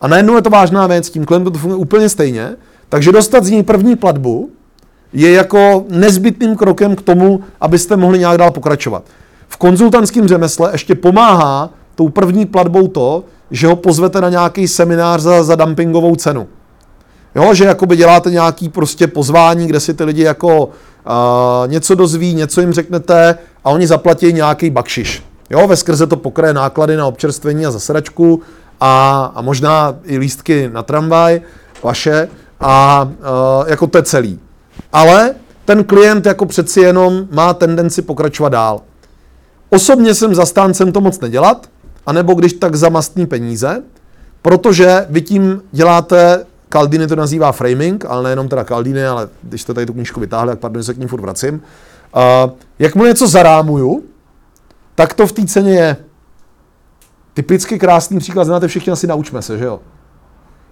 [0.00, 2.56] A najednou je to vážná věc, tím klientem to funguje úplně stejně,
[2.88, 4.50] takže dostat z ní první platbu
[5.12, 9.04] je jako nezbytným krokem k tomu, abyste mohli nějak dál pokračovat.
[9.48, 15.20] V konzultantském řemesle ještě pomáhá tou první platbou to, že ho pozvete na nějaký seminář
[15.20, 16.48] za, za dumpingovou cenu.
[17.34, 20.72] Jo, že jakoby děláte nějaký prostě pozvání, kde si ty lidi jako uh,
[21.66, 25.22] něco dozví, něco jim řeknete a oni zaplatí nějaký bakšiš.
[25.50, 28.40] Jo, ve skrze to pokraje náklady na občerstvení a zasedačku
[28.80, 31.40] a, a možná i lístky na tramvaj
[31.82, 32.28] vaše
[32.60, 34.40] a uh, jako to je celý.
[34.92, 38.80] Ale ten klient jako přeci jenom má tendenci pokračovat dál.
[39.70, 41.66] Osobně jsem zastáncem to moc nedělat,
[42.06, 43.82] anebo když tak za mastní peníze,
[44.42, 49.74] protože vy tím děláte, Caldini to nazývá framing, ale nejenom teda Caldini, ale když jste
[49.74, 51.54] tady tu knížku vytáhli, tak pardon, se k ní furt vracím.
[51.54, 54.02] Uh, jakmile něco zarámuju,
[54.94, 55.96] tak to v té ceně je.
[57.34, 59.80] Typicky krásný příklad znáte všichni asi naučme se, že jo?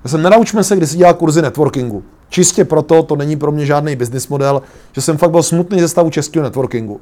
[0.04, 2.04] Já jsem nenaučme se, kdy si dělá kurzy networkingu.
[2.28, 5.88] Čistě proto to není pro mě žádný business model, že jsem fakt byl smutný ze
[5.88, 7.00] stavu českého networkingu.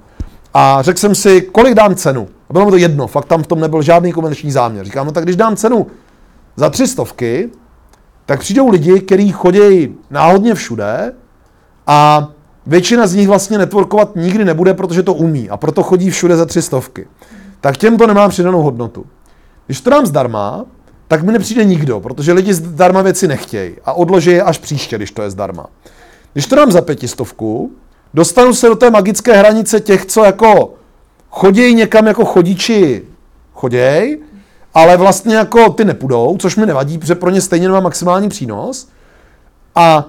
[0.54, 2.28] A řekl jsem si, kolik dám cenu.
[2.48, 4.84] A bylo mi to jedno, fakt tam v tom nebyl žádný komerční záměr.
[4.84, 5.86] Říkám, no tak když dám cenu
[6.56, 7.50] za tři stovky,
[8.26, 11.12] tak přijdou lidi, kteří chodí náhodně všude
[11.86, 12.28] a
[12.66, 16.46] většina z nich vlastně networkovat nikdy nebude, protože to umí a proto chodí všude za
[16.46, 17.06] tři stovky.
[17.60, 19.06] Tak těm to nemá přidanou hodnotu.
[19.70, 20.64] Když to dám zdarma,
[21.08, 25.10] tak mi nepřijde nikdo, protože lidi zdarma věci nechtějí a odloží je až příště, když
[25.10, 25.66] to je zdarma.
[26.32, 27.72] Když to dám za pětistovku,
[28.14, 30.74] dostanu se do té magické hranice těch, co jako
[31.30, 33.02] chodějí někam jako chodiči
[33.52, 34.18] choděj,
[34.74, 38.88] ale vlastně jako ty nepůjdou, což mi nevadí, protože pro ně stejně nemá maximální přínos.
[39.74, 40.04] A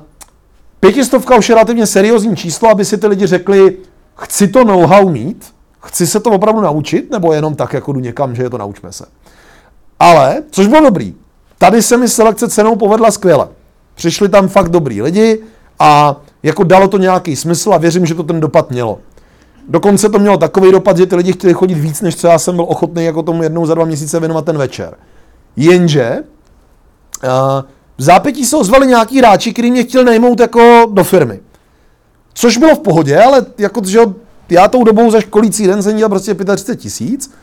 [0.80, 3.78] pětistovka už je relativně seriózní číslo, aby si ty lidi řekli,
[4.16, 8.36] chci to know-how mít, chci se to opravdu naučit, nebo jenom tak, jako jdu někam,
[8.36, 9.06] že je to naučme se.
[10.02, 11.14] Ale, což bylo dobrý,
[11.58, 13.48] tady se mi selekce cenou povedla skvěle.
[13.96, 15.44] Přišli tam fakt dobrý lidi
[15.80, 19.00] a jako dalo to nějaký smysl a věřím, že to ten dopad mělo.
[19.68, 22.56] Dokonce to mělo takový dopad, že ty lidi chtěli chodit víc, než co já jsem
[22.56, 24.98] byl ochotný jako tomu jednou za dva měsíce věnovat ten večer.
[25.56, 27.30] Jenže uh,
[27.98, 31.40] v zápětí se ozvali nějaký hráči, který mě chtěl najmout jako do firmy.
[32.34, 34.00] Což bylo v pohodě, ale jako, že
[34.50, 37.34] já tou dobou za školící den jsem dělal prostě 35 tisíc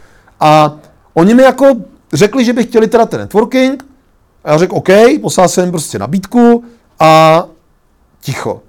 [0.40, 0.76] a
[1.14, 1.66] oni mi jako
[2.12, 3.86] řekli, že by chtěli teda ten networking
[4.44, 4.88] a já řekl OK,
[5.22, 6.64] poslal jsem prostě nabídku
[7.00, 7.44] a
[8.20, 8.60] ticho.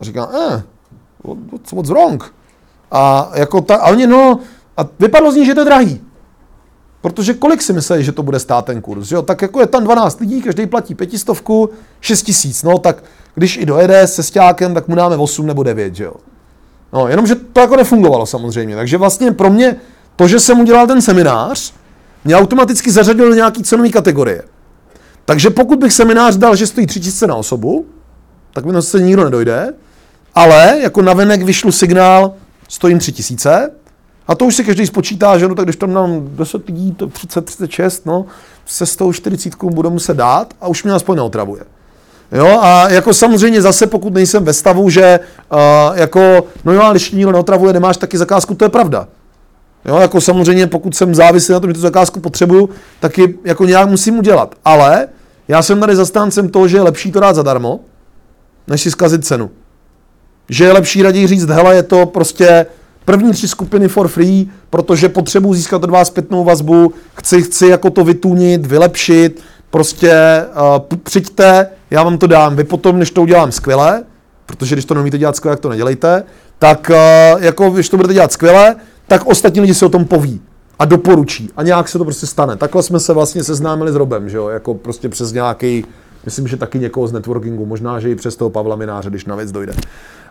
[0.00, 0.62] A říkám, eh,
[1.52, 2.34] what's, what's wrong?
[2.90, 4.38] A, jako ta, a oni, no,
[4.76, 6.00] a vypadlo z ní, že to je drahý.
[7.00, 9.10] Protože kolik si myslí, že to bude stát ten kurz?
[9.10, 9.22] Jo?
[9.22, 11.70] Tak jako je tam 12 lidí, každý platí pětistovku,
[12.00, 12.62] 6 tisíc.
[12.62, 13.04] No tak
[13.34, 16.14] když i dojede se stěákem, tak mu dáme 8 nebo 9, že jo?
[16.92, 18.76] No, jenomže to jako nefungovalo samozřejmě.
[18.76, 19.76] Takže vlastně pro mě
[20.16, 21.74] to, že jsem udělal ten seminář,
[22.24, 24.42] mě automaticky zařadil do nějaký cenové kategorie.
[25.24, 27.86] Takže pokud bych seminář dal, že stojí 3000 na osobu,
[28.52, 29.74] tak mi se nikdo nedojde,
[30.34, 32.32] ale jako navenek vyšlu signál,
[32.68, 33.70] stojím 3000,
[34.28, 37.06] a to už si každý spočítá, že no tak když tam dám 10 lidí, to
[37.06, 38.26] 30, 36, no,
[38.66, 41.62] se s tou 40 budu muset dát a už mě aspoň neotravuje.
[42.32, 45.20] Jo, a jako samozřejmě zase, pokud nejsem ve stavu, že
[45.52, 45.58] uh,
[45.98, 49.08] jako, no jo, ale když nikdo neotravuje, nemáš taky zakázku, to je pravda.
[49.84, 52.68] Jo, jako samozřejmě, pokud jsem závislý na tom, že tu zakázku potřebuju,
[53.00, 54.54] tak ji jako nějak musím udělat.
[54.64, 55.08] Ale
[55.48, 57.80] já jsem tady zastáncem toho, že je lepší to dát zadarmo,
[58.66, 59.50] než si zkazit cenu.
[60.48, 62.66] Že je lepší raději říct, hele, je to prostě
[63.04, 67.90] první tři skupiny for free, protože potřebuji získat od vás zpětnou vazbu, chci, chci jako
[67.90, 70.44] to vytunit, vylepšit, prostě
[70.90, 72.56] uh, přijďte, já vám to dám.
[72.56, 74.02] Vy potom, než to udělám skvěle,
[74.46, 76.24] protože když to neumíte dělat skvěle, jak to nedělejte,
[76.58, 78.76] tak uh, jako když to budete dělat skvěle,
[79.10, 80.40] tak ostatní lidi si o tom poví
[80.78, 82.56] a doporučí a nějak se to prostě stane.
[82.56, 85.84] Takhle jsme se vlastně seznámili s Robem, že jo, jako prostě přes nějaký
[86.24, 89.36] Myslím, že taky někoho z networkingu, možná, že i přes toho Pavla Mináře, když na
[89.36, 89.74] věc dojde.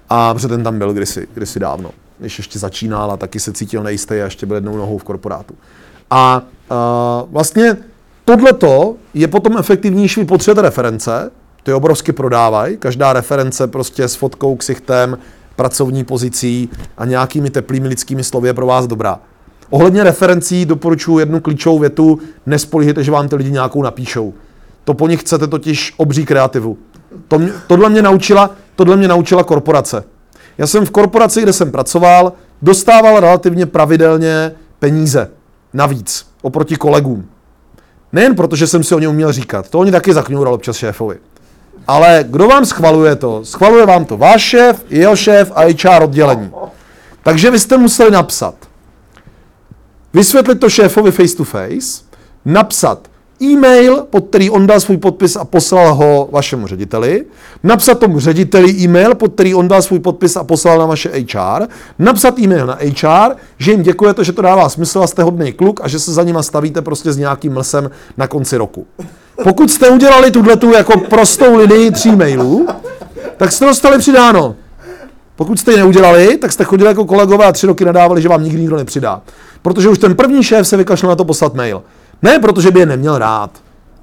[0.09, 3.83] A protože ten tam byl kdysi, kdysi dávno, když ještě začínal a taky se cítil
[3.83, 5.53] nejistý a ještě byl jednou nohou v korporátu.
[6.11, 7.77] A uh, vlastně
[8.25, 11.31] tohleto je potom efektivnější, vy potřebujete reference,
[11.63, 15.17] ty obrovsky prodávají, každá reference prostě s fotkou, ksichtem,
[15.59, 19.19] pracovní pozicí a nějakými teplými lidskými slovy je pro vás dobrá.
[19.69, 24.33] Ohledně referencí doporučuji jednu klíčovou větu, nespolíhejte, že vám ty lidi nějakou napíšou.
[24.83, 26.77] To po nich chcete totiž obří kreativu.
[27.27, 30.03] To mě, tohle, mě naučila, tohle mě naučila korporace.
[30.57, 35.29] Já jsem v korporaci, kde jsem pracoval, dostával relativně pravidelně peníze.
[35.73, 37.25] Navíc, oproti kolegům.
[38.13, 41.17] Nejen proto, že jsem si o ně uměl říkat, to oni taky zakňoural občas šéfovi.
[41.89, 43.45] Ale kdo vám schvaluje to?
[43.45, 46.51] Schvaluje vám to váš šéf, jeho šéf a HR oddělení.
[47.23, 48.55] Takže vy jste museli napsat.
[50.13, 52.03] Vysvětlit to šéfovi face to face,
[52.45, 53.09] napsat
[53.41, 57.25] e-mail, pod který on dal svůj podpis a poslal ho vašemu řediteli,
[57.63, 61.67] napsat tomu řediteli e-mail, pod který on dal svůj podpis a poslal na vaše HR,
[61.99, 65.79] napsat e-mail na HR, že jim děkujete, že to dává smysl a jste hodný kluk
[65.83, 68.87] a že se za nima stavíte prostě s nějakým mlsem na konci roku.
[69.43, 72.67] Pokud jste udělali tuhle jako prostou linii tří mailů,
[73.37, 74.55] tak jste dostali přidáno.
[75.35, 78.43] Pokud jste ji neudělali, tak jste chodili jako kolegové a tři roky nadávali, že vám
[78.43, 79.21] nikdy nikdo nepřidá.
[79.61, 81.83] Protože už ten první šéf se vykašlal na to poslat mail.
[82.21, 83.51] Ne protože by je neměl rád,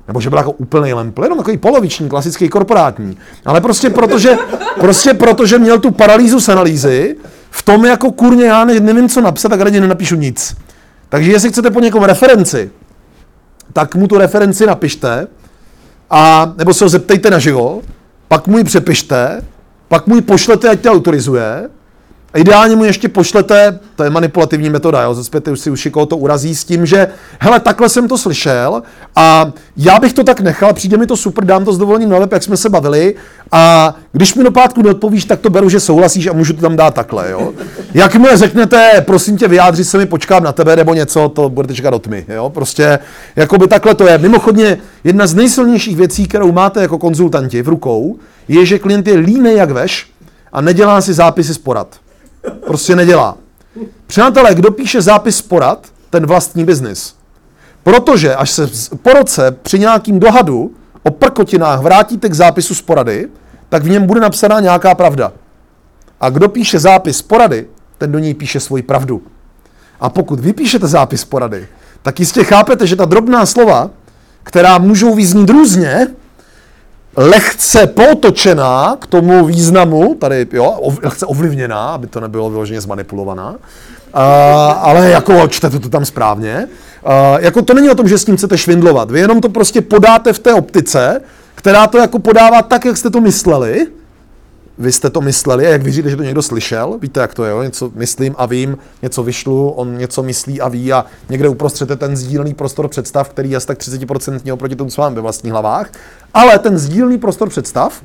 [0.09, 4.37] nebo že byl jako úplný lempl, jenom takový poloviční, klasický korporátní, ale prostě protože,
[4.81, 7.17] prostě protože měl tu paralýzu z analýzy,
[7.51, 10.57] v tom jako kurně já ne, nevím, co napsat, tak raději nenapíšu nic.
[11.09, 12.71] Takže jestli chcete po někom referenci,
[13.77, 15.27] tak mu tu referenci napište,
[16.11, 17.83] a, nebo se ho zeptejte na živo,
[18.29, 19.43] pak mu ji přepište,
[19.89, 21.69] pak mu ji pošlete, ať tě autorizuje,
[22.37, 26.07] a ideálně mu ještě pošlete, to je manipulativní metoda, jo, zespěte už si už koho
[26.07, 27.09] to urazí s tím, že
[27.41, 28.83] hele, takhle jsem to slyšel
[29.17, 32.19] a já bych to tak nechal, přijde mi to super, dám to s dovolením na
[32.19, 33.15] web, jak jsme se bavili
[33.53, 36.77] a když mi do pátku neodpovíš, tak to beru, že souhlasíš a můžu to tam
[36.77, 37.53] dát takhle, jo.
[37.95, 41.95] Jakmile řeknete, prosím tě, vyjádři se mi, počkám na tebe nebo něco, to budete čekat
[41.95, 42.51] od tmy, jo.
[42.51, 42.99] Prostě,
[43.37, 44.19] jako by takhle to je.
[44.19, 48.17] Mimochodně, jedna z nejsilnějších věcí, kterou máte jako konzultanti v rukou,
[48.49, 50.11] je, že klient je línej jak veš
[50.53, 51.89] a nedělá si zápisy z porad.
[52.67, 53.37] Prostě nedělá.
[54.07, 57.15] Přátelé, kdo píše zápis porad, ten vlastní biznis.
[57.83, 58.71] Protože až se
[59.03, 60.71] po roce při nějakým dohadu
[61.03, 63.29] o prkotinách vrátíte k zápisu z porady,
[63.69, 65.33] tak v něm bude napsaná nějaká pravda.
[66.21, 67.67] A kdo píše zápis porady,
[67.99, 69.23] ten do něj píše svoji pravdu.
[70.01, 71.69] A pokud vy píšete zápis porady,
[72.03, 73.91] tak jistě chápete, že ta drobná slova,
[74.43, 76.09] která můžou vyznít různě,
[77.17, 83.57] lehce potočená k tomu významu, tady, jo, lehce ovlivněná, aby to nebylo vyloženě zmanipulovaná, uh,
[84.81, 86.69] ale jako čtete to tam správně.
[87.07, 89.81] Uh, jako to není o tom, že s tím chcete švindlovat, vy jenom to prostě
[89.81, 91.21] podáte v té optice,
[91.55, 93.87] která to jako podává tak, jak jste to mysleli,
[94.79, 97.51] vy jste to mysleli a jak věříte, že to někdo slyšel, víte, jak to je,
[97.51, 97.63] jo?
[97.63, 101.97] něco myslím a vím, něco vyšlu, on něco myslí a ví a někde uprostřed je
[101.97, 105.53] ten sdílený prostor představ, který je asi tak 30% oproti tomu, co mám ve vlastních
[105.53, 105.91] hlavách,
[106.35, 108.03] ale ten sdílený prostor představ,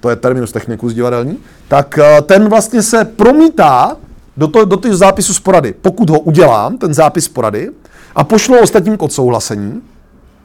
[0.00, 1.38] to je terminus technicus divadelní,
[1.68, 3.96] tak eh, ten vlastně se promítá
[4.36, 5.74] do, to, do těch zápisu z porady.
[5.82, 7.70] Pokud ho udělám, ten zápis z porady,
[8.14, 9.82] a pošlu ostatním k odsouhlasení,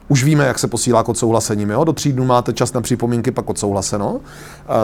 [0.10, 1.70] už víme, jak se posílá k odsouhlasením.
[1.70, 1.84] Jo?
[1.84, 4.14] Do tří dnů máte čas na připomínky, pak odsouhlaseno.
[4.14, 4.20] Uh,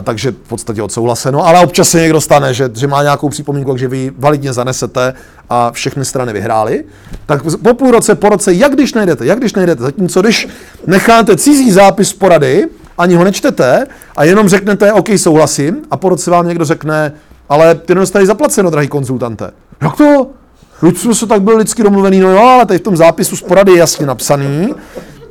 [0.03, 1.45] takže v podstatě odsouhlaseno.
[1.47, 5.13] Ale občas se někdo stane, že, že má nějakou připomínku, takže vy validně zanesete
[5.49, 6.83] a všechny strany vyhrály.
[7.25, 9.83] Tak po půl roce, po roce, jak když najdete, jak když najdete.
[9.83, 10.47] Zatímco když
[10.87, 12.67] necháte cizí zápis porady,
[12.97, 17.13] ani ho nečtete a jenom řeknete, OK, souhlasím, a po roce vám někdo řekne,
[17.49, 19.51] ale ty nedostali zaplaceno, drahý konzultante.
[19.81, 20.27] Jak to?
[20.81, 23.41] Teď jsme se tak byli lidsky domluvený, no jo, ale tady v tom zápisu z
[23.41, 24.75] porady je jasně napsaný,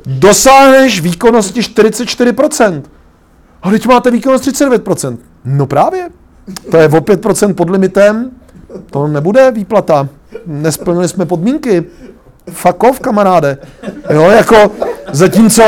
[0.05, 2.81] dosáhneš výkonnosti 44%.
[3.61, 5.17] A teď máte výkonnost 39%.
[5.45, 6.09] No právě.
[6.71, 8.31] To je o 5% pod limitem.
[8.89, 10.09] To nebude výplata.
[10.45, 11.85] Nesplnili jsme podmínky.
[12.77, 13.57] Off, kamaráde.
[14.09, 14.71] Jo, jako
[15.11, 15.63] zatímco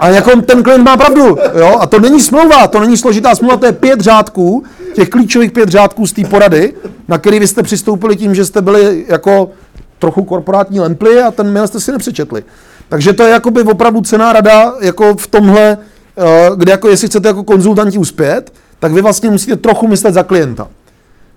[0.00, 3.56] a jako ten klient má pravdu, jo, a to není smlouva, to není složitá smlouva,
[3.56, 4.64] to je pět řádků,
[4.94, 6.74] těch klíčových pět řádků z té porady,
[7.08, 9.50] na který vy jste přistoupili tím, že jste byli jako
[9.98, 12.44] trochu korporátní lemply a ten mail jste si nepřečetli.
[12.90, 15.78] Takže to je jakoby opravdu cená rada jako v tomhle,
[16.16, 20.22] eh, kde jako jestli chcete jako konzultanti uspět, tak vy vlastně musíte trochu myslet za
[20.22, 20.68] klienta.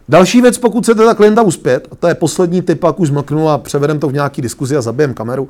[0.10, 3.50] Další věc, pokud chcete za klienta uspět, a to je poslední tip, pak už zmlknu
[3.50, 5.50] a převedem to v nějaký diskuzi a zabijem kameru,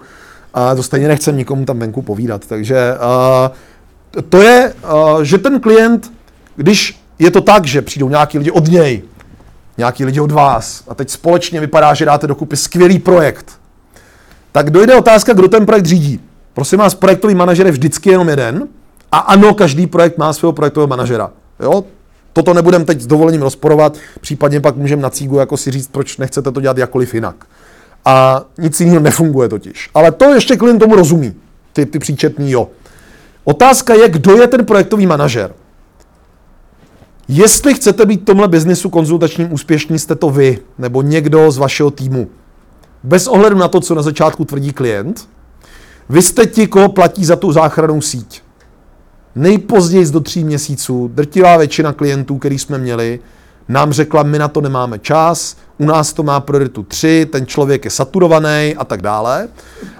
[0.53, 2.45] a to stejně nechcem nikomu tam venku povídat.
[2.47, 2.93] Takže
[4.13, 6.11] uh, to je, uh, že ten klient,
[6.55, 9.01] když je to tak, že přijdou nějaký lidi od něj,
[9.77, 13.51] nějaký lidi od vás a teď společně vypadá, že dáte dokupy skvělý projekt,
[14.53, 16.19] tak dojde otázka, kdo ten projekt řídí.
[16.53, 18.67] Prosím vás, projektový manažer je vždycky jenom jeden
[19.11, 21.31] A ano, každý projekt má svého projektového manažera.
[21.59, 21.83] Jo?
[22.33, 26.17] Toto nebudem teď s dovolením rozporovat, případně pak můžeme na cígu jako si říct, proč
[26.17, 27.45] nechcete to dělat jakkoliv jinak.
[28.05, 29.89] A nic jiného nefunguje totiž.
[29.93, 31.33] Ale to ještě klient tomu rozumí,
[31.73, 32.69] ty, ty příčetní jo.
[33.43, 35.53] Otázka je, kdo je ten projektový manažer.
[37.27, 41.91] Jestli chcete být v tomhle biznisu konzultačním úspěšní, jste to vy nebo někdo z vašeho
[41.91, 42.29] týmu.
[43.03, 45.27] Bez ohledu na to, co na začátku tvrdí klient,
[46.09, 48.41] vy jste ti, koho platí za tu záchranou síť.
[49.35, 53.19] Nejpozději do tří měsíců drtivá většina klientů, který jsme měli,
[53.67, 57.85] nám řekla, my na to nemáme čas, u nás to má prioritu 3, ten člověk
[57.85, 59.47] je saturovaný a tak dále.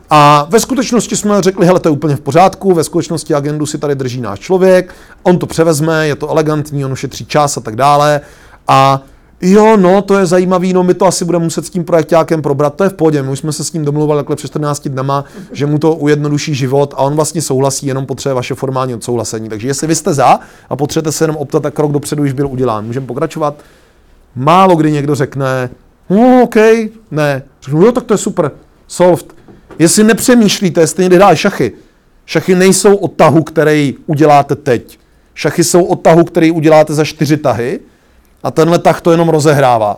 [0.09, 3.77] A ve skutečnosti jsme řekli, hele, to je úplně v pořádku, ve skutečnosti agendu si
[3.77, 4.93] tady drží náš člověk,
[5.23, 8.21] on to převezme, je to elegantní, on ušetří čas a tak dále.
[8.67, 9.01] A
[9.43, 12.75] jo, no, to je zajímavý, no my to asi budeme muset s tím projektákem probrat,
[12.75, 15.25] to je v pohodě, my už jsme se s ním domluvali takhle přes 14 dnama,
[15.51, 19.49] že mu to ujednoduší život a on vlastně souhlasí, jenom potřebuje vaše formální odsouhlasení.
[19.49, 20.39] Takže jestli vy jste za
[20.69, 22.85] a potřebujete se jenom optat, tak krok dopředu už byl udělán.
[22.85, 23.55] Můžeme pokračovat?
[24.35, 25.69] Málo kdy někdo řekne,
[26.09, 26.55] no, OK,
[27.11, 27.43] ne.
[27.61, 28.51] Řeknu, jo, tak to je super,
[28.87, 29.35] soft.
[29.79, 31.71] Jestli nepřemýšlíte, jestli někdy hráli šachy,
[32.25, 34.99] šachy nejsou o tahu, který uděláte teď.
[35.33, 37.79] Šachy jsou o tahu, který uděláte za čtyři tahy
[38.43, 39.97] a tenhle tah to jenom rozehrává.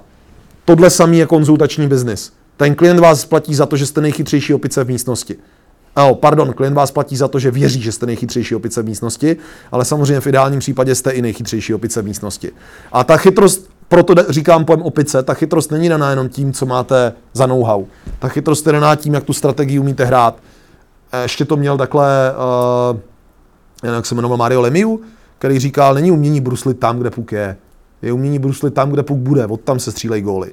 [0.65, 2.33] Tohle samý je konzultační biznis.
[2.57, 5.35] Ten klient vás platí za to, že jste nejchytřejší opice v místnosti.
[5.97, 9.37] Oh, pardon, klient vás platí za to, že věří, že jste nejchytřejší opice v místnosti,
[9.71, 12.51] ale samozřejmě v ideálním případě jste i nejchytřejší opice v místnosti.
[12.91, 17.13] A ta chytrost, proto říkám pojem opice, ta chytrost není daná jenom tím, co máte
[17.33, 17.85] za know-how.
[18.19, 20.37] Ta chytrost je daná tím, jak tu strategii umíte hrát.
[21.21, 22.33] Ještě to měl takhle,
[23.83, 25.01] uh, jak se jmenoval Mario Lemiu,
[25.37, 27.57] který říkal, není umění bruslit tam, kde puk je.
[28.05, 30.51] Je umění bruslit tam, kde puk bude, od tam se střílejí góly.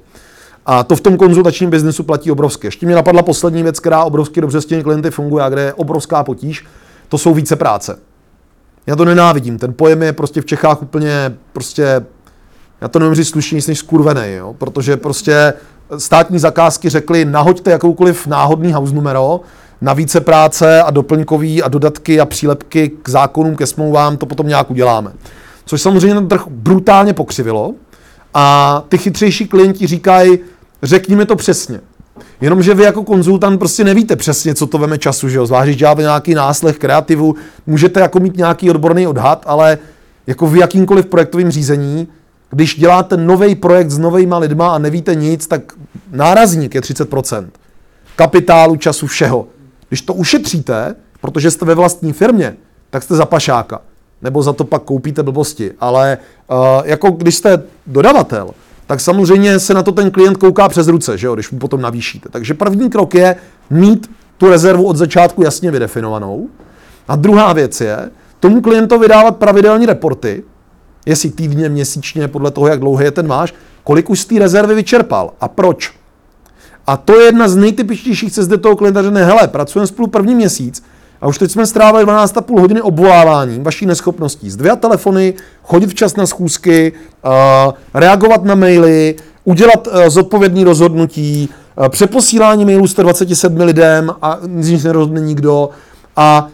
[0.65, 2.67] A to v tom konzultačním biznesu platí obrovské.
[2.67, 5.73] Ještě mě napadla poslední věc, která obrovsky dobře s těmi klienty funguje a kde je
[5.73, 6.65] obrovská potíž,
[7.09, 7.99] to jsou více práce.
[8.87, 12.05] Já to nenávidím, ten pojem je prostě v Čechách úplně prostě,
[12.81, 14.55] já to nevím říct slušně, než skurvený, jo?
[14.57, 15.53] protože prostě
[15.97, 19.41] státní zakázky řekly, nahoďte jakoukoliv náhodný house numero,
[19.81, 24.47] na více práce a doplňkový a dodatky a přílepky k zákonům, ke smlouvám, to potom
[24.47, 25.11] nějak uděláme.
[25.65, 27.73] Což samozřejmě ten trh brutálně pokřivilo
[28.33, 30.39] a ty chytřejší klienti říkají,
[30.83, 31.81] řekni mi to přesně.
[32.41, 35.45] Jenomže vy jako konzultant prostě nevíte přesně, co to veme času, že jo?
[35.45, 37.35] Zvlášť, když děláte nějaký náslech kreativu,
[37.67, 39.77] můžete jako mít nějaký odborný odhad, ale
[40.27, 42.07] jako v jakýmkoliv projektovém řízení,
[42.49, 45.61] když děláte nový projekt s novejma lidma a nevíte nic, tak
[46.11, 47.47] nárazník je 30%.
[48.15, 49.47] Kapitálu, času, všeho.
[49.87, 52.55] Když to ušetříte, protože jste ve vlastní firmě,
[52.89, 53.81] tak jste za pašáka.
[54.23, 55.71] Nebo za to pak koupíte blbosti.
[55.79, 56.17] Ale
[56.51, 58.49] uh, jako když jste dodavatel,
[58.87, 61.81] tak samozřejmě se na to ten klient kouká přes ruce, že jo, když mu potom
[61.81, 62.29] navýšíte.
[62.29, 63.35] Takže první krok je
[63.69, 66.49] mít tu rezervu od začátku jasně vydefinovanou.
[67.07, 68.09] A druhá věc je
[68.39, 70.43] tomu klientovi dávat pravidelní reporty,
[71.05, 73.53] jestli týdně, měsíčně, podle toho, jak dlouhý je ten máš,
[73.83, 75.93] kolik už z té rezervy vyčerpal a proč.
[76.87, 80.07] A to je jedna z nejtypičtějších cest do toho klienta, že ne, hele, pracujeme spolu
[80.07, 80.83] první měsíc
[81.23, 84.49] a už teď jsme strávili 12,5 hodiny obvoláváním vaší neschopností.
[84.49, 86.93] Z dvě telefony, chodit včas na schůzky,
[87.25, 94.69] uh, reagovat na maily, udělat uh, zodpovědný rozhodnutí, uh, přeposílání mailů 127 lidem a z
[94.69, 95.69] nich nerozhodne nikdo.
[96.15, 96.47] A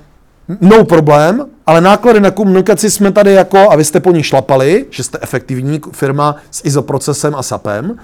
[0.61, 4.85] no problém, ale náklady na komunikaci jsme tady jako, a vy jste po ní šlapali,
[4.89, 7.95] že jste efektivní firma s ISO procesem a SAPem,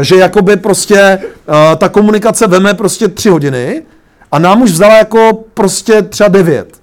[0.00, 1.18] že jakoby prostě
[1.76, 3.82] ta komunikace veme prostě tři hodiny
[4.34, 6.80] a nám už vzala jako prostě třeba devět.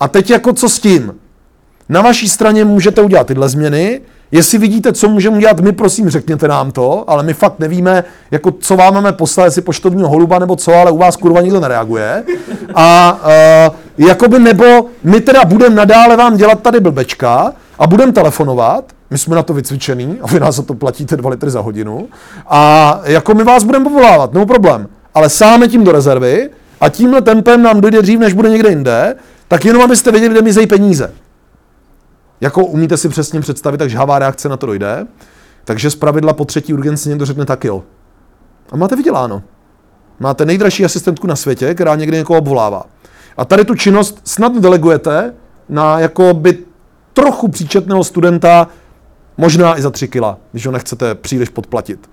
[0.00, 1.14] A teď jako co s tím?
[1.88, 4.00] Na vaší straně můžete udělat tyhle změny,
[4.32, 8.50] Jestli vidíte, co můžeme udělat, my prosím řekněte nám to, ale my fakt nevíme, jako
[8.60, 12.24] co vám máme poslat, jestli poštovního holuba nebo co, ale u vás kurva nikdo nereaguje.
[12.74, 13.18] A
[13.98, 14.64] uh, jakoby nebo
[15.04, 19.54] my teda budeme nadále vám dělat tady blbečka a budeme telefonovat, my jsme na to
[19.54, 22.08] vycvičený a vy nás za to platíte 2 litry za hodinu
[22.46, 26.50] a jako my vás budeme povolávat, no problém, ale sáme tím do rezervy
[26.80, 29.16] a tímhle tempem nám dojde dřív, než bude někde jinde,
[29.48, 31.14] tak jenom abyste věděli, kde mizejí peníze.
[32.40, 35.06] Jako umíte si přesně představit, tak žhavá reakce na to dojde.
[35.64, 37.84] Takže z pravidla po třetí urgenci někdo řekne tak jo.
[38.72, 39.42] A máte vyděláno.
[40.20, 42.86] Máte nejdražší asistentku na světě, která někdy někoho obvolává.
[43.36, 45.34] A tady tu činnost snad delegujete
[45.68, 46.58] na jako by
[47.12, 48.68] trochu příčetného studenta,
[49.36, 52.10] možná i za tři kila, když ho nechcete příliš podplatit.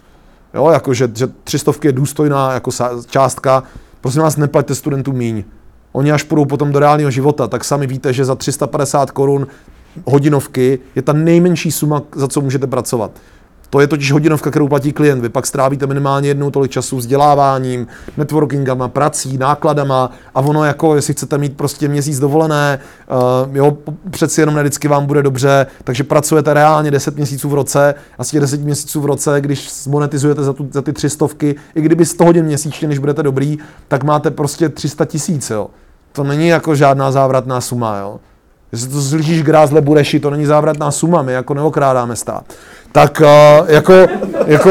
[0.53, 2.71] Jo, jako že, že třistovky je důstojná jako
[3.09, 3.63] částka,
[4.05, 5.43] prosím vás, neplaťte studentům míň.
[5.91, 9.47] Oni až půjdou potom do reálného života, tak sami víte, že za 350 korun
[10.05, 13.11] hodinovky je ta nejmenší suma, za co můžete pracovat.
[13.75, 15.21] To je totiž hodinovka, kterou platí klient.
[15.21, 21.13] Vy pak strávíte minimálně jednou tolik času vzděláváním, networkingama, prací, nákladama a ono jako, jestli
[21.13, 22.79] chcete mít prostě měsíc dovolené,
[23.47, 23.77] uh, jo,
[24.09, 28.23] přeci jenom ne vždycky vám bude dobře, takže pracujete reálně 10 měsíců v roce a
[28.23, 31.81] z těch 10 měsíců v roce, když monetizujete za, tu, za ty tři stovky, i
[31.81, 33.57] kdyby 100 hodin měsíčně, než budete dobrý,
[33.87, 35.67] tak máte prostě 300 tisíc, jo.
[36.11, 38.19] To není jako žádná závratná suma, jo.
[38.71, 42.45] Jestli to slyšíš grázle Bureši, to není závratná suma, my jako neokrádáme stát.
[42.95, 43.21] Tak
[43.67, 43.93] jako,
[44.45, 44.69] jako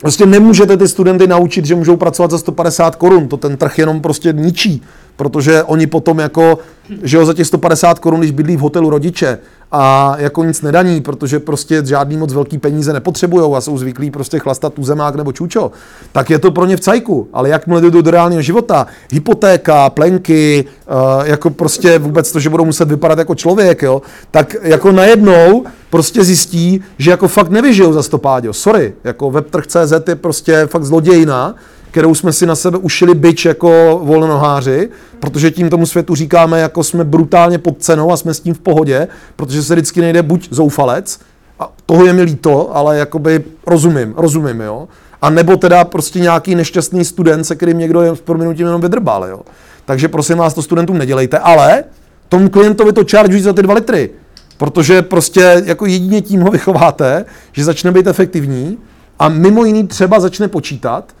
[0.00, 4.00] prostě nemůžete ty studenty naučit, že můžou pracovat za 150 korun, to ten trh jenom
[4.00, 4.82] prostě ničí,
[5.16, 6.58] protože oni potom jako,
[7.02, 9.38] že jo, za těch 150 korun, když bydlí v hotelu rodiče
[9.72, 14.38] a jako nic nedaní, protože prostě žádný moc velký peníze nepotřebují a jsou zvyklí prostě
[14.38, 15.72] chlastat tu zemák nebo čučo,
[16.12, 17.28] tak je to pro ně v cajku.
[17.32, 22.64] Ale jakmile jdou do reálného života, hypotéka, plenky, uh, jako prostě vůbec to, že budou
[22.64, 28.02] muset vypadat jako člověk, jo, tak jako najednou prostě zjistí, že jako fakt nevyžijou za
[28.02, 28.52] stopáďo.
[28.52, 31.54] Sorry, jako webtrh.cz je prostě fakt zlodějina,
[31.92, 34.88] kterou jsme si na sebe ušili byč jako volnoháři,
[35.20, 38.58] protože tím tomu světu říkáme, jako jsme brutálně pod cenou a jsme s tím v
[38.58, 41.20] pohodě, protože se vždycky nejde buď zoufalec,
[41.60, 44.88] a toho je mi líto, ale jakoby rozumím, rozumím, jo.
[45.22, 49.24] A nebo teda prostě nějaký nešťastný student, se kterým někdo je s prominutím jenom vydrbal,
[49.24, 49.40] jo.
[49.84, 51.84] Takže prosím vás, to studentům nedělejte, ale
[52.28, 54.10] tomu klientovi to charge za ty dva litry.
[54.58, 58.78] Protože prostě jako jedině tím ho vychováte, že začne být efektivní
[59.18, 61.12] a mimo jiný třeba začne počítat,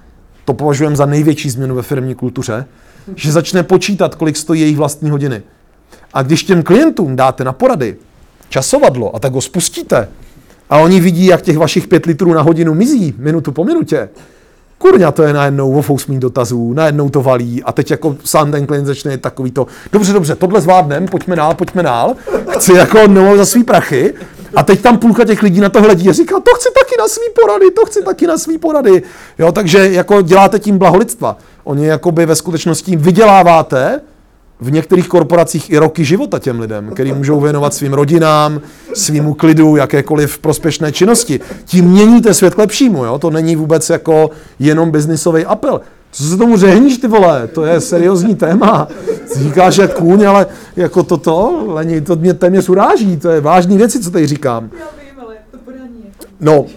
[0.44, 2.66] to považujeme za největší změnu ve firmní kultuře,
[3.14, 5.42] že začne počítat, kolik stojí jejich vlastní hodiny.
[6.14, 7.96] A když těm klientům dáte na porady
[8.48, 10.08] časovadlo a tak ho spustíte
[10.70, 14.08] a oni vidí, jak těch vašich pět litrů na hodinu mizí minutu po minutě,
[14.78, 18.86] kurňa, to je najednou ofousmí dotazů, najednou to valí a teď jako sám ten klient
[18.86, 22.14] začne takový to, dobře, dobře, tohle zvládnem, pojďme dál, pojďme dál,
[22.48, 24.14] chci jako no za svý prachy
[24.54, 27.08] a teď tam půlka těch lidí na to hledí a říká, to chci taky na
[27.08, 29.02] svý porady, to chci taky na svý porady.
[29.38, 31.38] Jo, takže jako děláte tím blaholidstva.
[31.64, 34.00] Oni jakoby ve skutečnosti vyděláváte
[34.60, 38.60] v některých korporacích i roky života těm lidem, který můžou věnovat svým rodinám,
[38.94, 41.40] svýmu klidu, jakékoliv prospěšné činnosti.
[41.64, 43.18] Tím měníte svět k lepšímu, jo?
[43.18, 45.80] to není vůbec jako jenom biznisový apel.
[46.12, 47.48] Co se tomu řehníš, ty vole?
[47.48, 48.88] To je seriózní téma.
[49.36, 50.46] Říkáš jak kůň, ale
[50.76, 53.16] jako toto, Leni, to mě téměř uráží.
[53.16, 54.70] To je vážný věci, co tady říkám.
[56.40, 56.68] No, uh,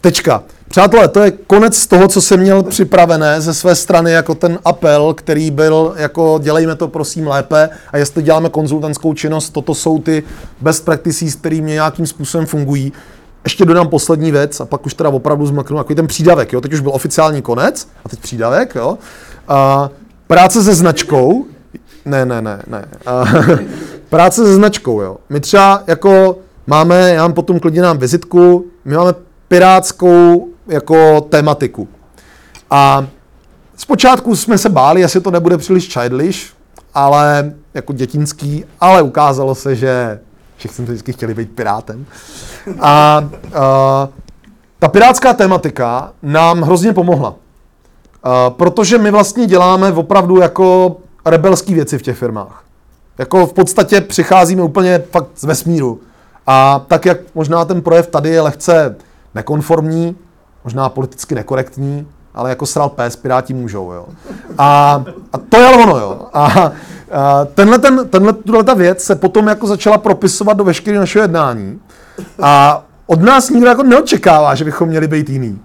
[0.00, 0.42] tečka.
[0.68, 5.14] Přátelé, to je konec toho, co jsem měl připravené ze své strany jako ten apel,
[5.14, 10.22] který byl jako dělejme to prosím lépe a jestli děláme konzultantskou činnost, toto jsou ty
[10.60, 12.92] best practices, které mě nějakým způsobem fungují.
[13.44, 16.60] Ještě dodám poslední věc a pak už teda opravdu zmlknu takový ten přídavek, jo?
[16.60, 18.98] teď už byl oficiální konec a teď přídavek, jo?
[19.48, 19.90] A
[20.26, 21.46] práce se značkou,
[22.04, 22.84] ne, ne, ne, ne.
[23.06, 23.24] A,
[24.08, 25.16] práce se značkou, jo.
[25.28, 29.14] My třeba jako máme, já mám potom klidně nám vizitku, my máme
[29.48, 31.88] pirátskou jako tematiku.
[32.70, 33.06] A
[33.76, 36.52] zpočátku jsme se báli, jestli to nebude příliš childish,
[36.94, 40.20] ale jako dětinský, ale ukázalo se, že
[40.60, 42.06] všichni vždycky chtěli být pirátem.
[42.80, 44.08] A, a
[44.78, 47.34] ta pirátská tematika nám hrozně pomohla.
[48.22, 52.64] A, protože my vlastně děláme opravdu jako rebelské věci v těch firmách.
[53.18, 56.00] Jako v podstatě přicházíme úplně fakt z vesmíru.
[56.46, 58.96] A tak, jak možná ten projev tady je lehce
[59.34, 60.16] nekonformní,
[60.64, 64.06] možná politicky nekorektní, ale jako sral pes, piráti můžou, jo.
[64.58, 66.20] A, a to je ono, jo.
[66.32, 66.72] A,
[67.12, 71.22] a tenhle, ten, tenhle, tuhle ta věc se potom jako začala propisovat do veškerého našeho
[71.22, 71.80] jednání
[72.42, 75.60] a od nás nikdo jako neočekává, že bychom měli být jiný.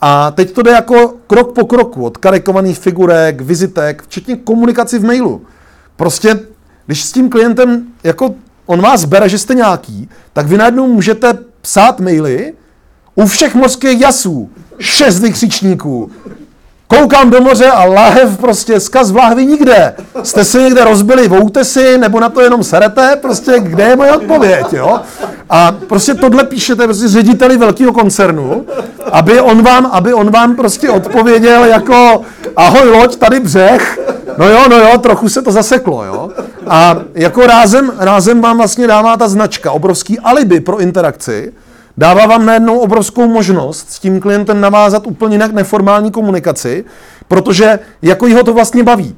[0.00, 5.04] A teď to jde jako krok po kroku, od karikovaných figurek, vizitek, včetně komunikaci v
[5.04, 5.42] mailu.
[5.96, 6.40] Prostě,
[6.86, 8.34] když s tím klientem, jako
[8.66, 12.52] on vás bere, že jste nějaký, tak vy najednou můžete psát maily,
[13.14, 16.10] u všech mořských jasů, šest vykřičníků.
[16.88, 19.94] Koukám do moře a láhev prostě, zkaz v láhvi nikde.
[20.22, 24.12] Jste si někde rozbili v si, nebo na to jenom serete, prostě kde je moje
[24.12, 25.00] odpověď, jo?
[25.50, 28.66] A prostě tohle píšete prostě řediteli velkého koncernu,
[29.12, 32.20] aby on vám, aby on vám prostě odpověděl jako
[32.56, 33.98] ahoj loď, tady břeh,
[34.38, 36.30] no jo, no jo, trochu se to zaseklo, jo?
[36.66, 41.52] A jako rázem, rázem vám vlastně dává ta značka obrovský alibi pro interakci,
[41.98, 46.84] Dává vám najednou obrovskou možnost s tím klientem navázat úplně jinak neformální komunikaci,
[47.28, 49.16] protože jako jeho to vlastně baví.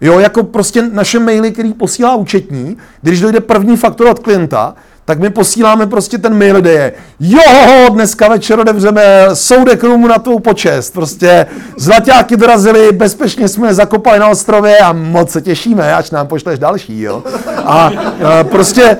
[0.00, 5.18] Jo, jako prostě naše maily, který posílá účetní, když dojde první faktura od klienta, tak
[5.18, 9.02] my posíláme prostě ten mail, kde je jo, dneska večer odevřeme
[9.34, 10.90] soudek Rumu na tvou počest.
[10.90, 11.46] Prostě
[11.78, 17.00] zlaťáky dorazili, bezpečně jsme zakopali na ostrově a moc se těšíme, až nám pošleš další,
[17.00, 17.22] jo.
[17.64, 17.90] A,
[18.24, 18.96] a prostě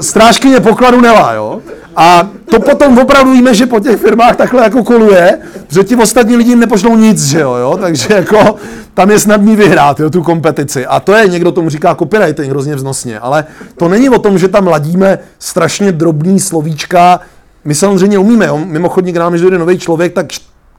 [0.00, 1.60] strážkyně pokladu Nela, jo.
[1.96, 5.38] A to potom opravdu víme, že po těch firmách takhle jako koluje,
[5.68, 7.78] že ti ostatní lidi nepošlou nic, že jo, jo?
[7.80, 8.56] takže jako
[8.94, 10.86] tam je snadný vyhrát jo, tu kompetici.
[10.86, 13.44] A to je, někdo tomu říká copywriting hrozně vznosně, ale
[13.76, 17.20] to není o tom, že tam ladíme strašně drobný slovíčka,
[17.64, 18.60] my samozřejmě umíme, jo?
[18.64, 20.26] mimochodně, když nám dojde nový člověk, tak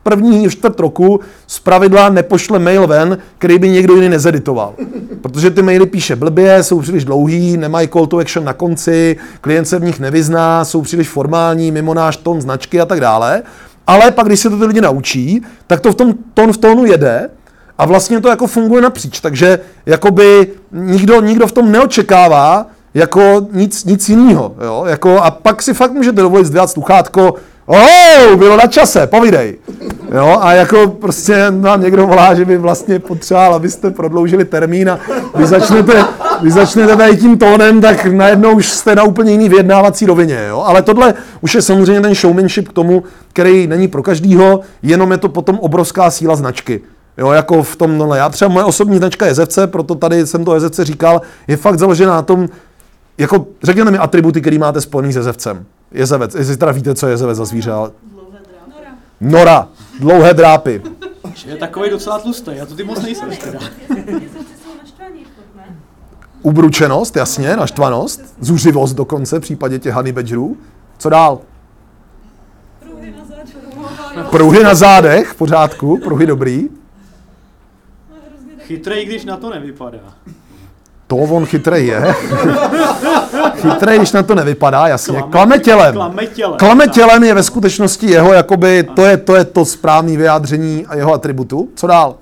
[0.03, 4.73] první čtvrt roku z pravidla nepošle mail ven, který by někdo jiný nezeditoval.
[5.21, 9.65] Protože ty maily píše blbě, jsou příliš dlouhý, nemají call to action na konci, klient
[9.65, 13.43] se v nich nevyzná, jsou příliš formální, mimo náš tón značky a tak dále.
[13.87, 16.85] Ale pak, když se to ty lidi naučí, tak to v tom tón v tónu
[16.85, 17.29] jede
[17.77, 19.19] a vlastně to jako funguje napříč.
[19.19, 24.55] Takže jakoby nikdo, nikdo v tom neočekává jako nic, nic jiného.
[24.85, 27.33] Jako, a pak si fakt můžete dovolit zdvěhat sluchátko,
[27.65, 29.57] Oh, bylo na čase, povídej.
[30.15, 34.99] Jo, a jako prostě nám někdo volá, že by vlastně potřeboval, abyste prodloužili termín a
[35.35, 36.05] vy začnete,
[36.41, 40.45] vy začnete tady tím tónem, tak najednou už jste na úplně jiný vyjednávací rovině.
[40.49, 40.63] Jo?
[40.65, 43.03] Ale tohle už je samozřejmě ten showmanship k tomu,
[43.33, 46.81] který není pro každýho, jenom je to potom obrovská síla značky.
[47.17, 50.53] Jo, jako v tom, no, já třeba moje osobní značka Jezevce, proto tady jsem to
[50.53, 52.49] Jezevce říkal, je fakt založená na tom,
[53.17, 55.65] jako řekněte mi atributy, které máte spojený s Jezevcem.
[55.93, 57.91] Jezevec, jestli teda víte, co je jezevec za zvíře, ale...
[59.21, 59.67] Nora,
[59.99, 60.81] dlouhé drápy.
[61.45, 63.59] Je takový docela tlustý, já to ty moc nejsem teda.
[66.41, 70.57] Ubručenost, jasně, naštvanost, zuřivost dokonce v případě těch honey badgerů.
[70.97, 71.39] Co dál?
[74.29, 76.69] Pruhy na zádech, v pořádku, pruhy dobrý.
[78.59, 80.13] Chytrej, když na to nevypadá.
[81.13, 82.01] To on chytrý je.
[83.55, 85.19] chytrý, když na to nevypadá, jasně.
[85.19, 85.93] Klame- Klame tělem.
[85.93, 86.93] klame tělem, Klame tak.
[86.93, 91.13] tělem je ve skutečnosti jeho, jakoby, to je to, je to správné vyjádření a jeho
[91.13, 91.69] atributu.
[91.75, 92.15] Co dál?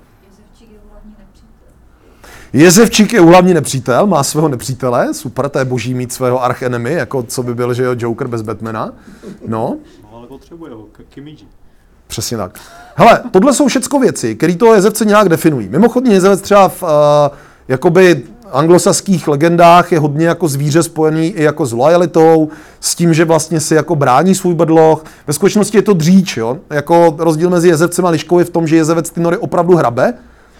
[2.52, 7.22] Jezevčík je hlavní nepřítel, má svého nepřítele, super, to je boží mít svého archenemy, jako
[7.22, 8.92] co by byl, že jo, Joker bez Batmana.
[9.46, 11.38] No, No ale potřebuje ho, Kimiji.
[12.06, 12.58] Přesně tak.
[12.94, 15.68] Hele, tohle jsou všechno věci, které toho jezevce nějak definují.
[15.68, 16.88] Mimochodně jezevec třeba v uh,
[17.68, 18.22] jakoby
[18.52, 22.48] anglosaských legendách je hodně jako zvíře spojený i jako s lojalitou,
[22.80, 25.04] s tím, že vlastně si jako brání svůj bedloch.
[25.26, 26.58] Ve skutečnosti je to dříč, jo?
[26.70, 30.14] Jako rozdíl mezi jezevcem a liškou je v tom, že jezevec ty nory opravdu hrabe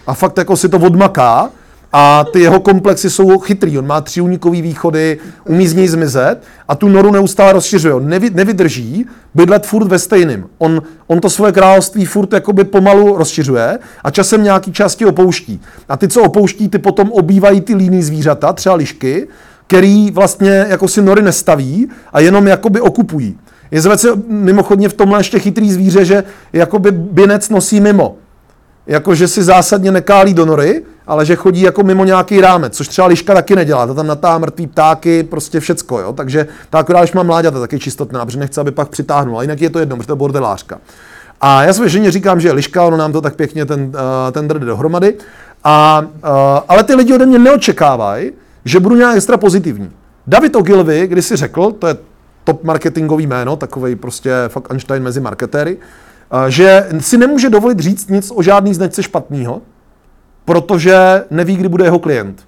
[0.07, 1.49] a fakt jako si to odmaká
[1.95, 3.77] a ty jeho komplexy jsou chytrý.
[3.77, 6.35] On má třiúnikový východy, umí z něj zmizet
[6.67, 7.93] a tu noru neustále rozšiřuje.
[7.93, 10.45] On nevy, nevydrží bydlet furt ve stejným.
[10.57, 15.61] On, on to svoje království furt jakoby pomalu rozšiřuje a časem nějaký části opouští.
[15.89, 19.27] A ty, co opouští, ty potom obývají ty líný zvířata, třeba lišky,
[19.67, 23.37] který vlastně jako si nory nestaví a jenom jakoby okupují.
[23.71, 26.23] Jezevec je mimochodně v tomhle ještě chytrý zvíře, že
[26.53, 28.17] jakoby binec nosí mimo
[28.87, 32.87] jako že si zásadně nekálí do nory, ale že chodí jako mimo nějaký rámec, což
[32.87, 33.87] třeba liška taky nedělá.
[33.87, 36.13] Ta tam natá mrtvý ptáky, prostě všecko, jo.
[36.13, 39.41] Takže ta akorát, když má mláďata, tak je čistotná, protože nechce, aby pak přitáhnula.
[39.41, 40.79] Jinak je to jedno, protože to je bordelářka.
[41.41, 43.91] A já své ženě říkám, že liška, ono nám to tak pěkně ten, uh,
[44.31, 45.13] ten drde dohromady.
[45.63, 46.29] A, uh,
[46.67, 48.31] ale ty lidi ode mě neočekávají,
[48.65, 49.91] že budu nějak extra pozitivní.
[50.27, 51.97] David Ogilvy, když si řekl, to je
[52.43, 58.09] top marketingový jméno, takový prostě fakt Einstein mezi marketéry, eh, že si nemůže dovolit říct
[58.09, 59.61] nic o žádný značce špatného,
[60.45, 62.47] protože neví, kdy bude jeho klient.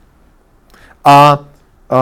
[1.05, 1.39] A
[1.91, 1.97] uh,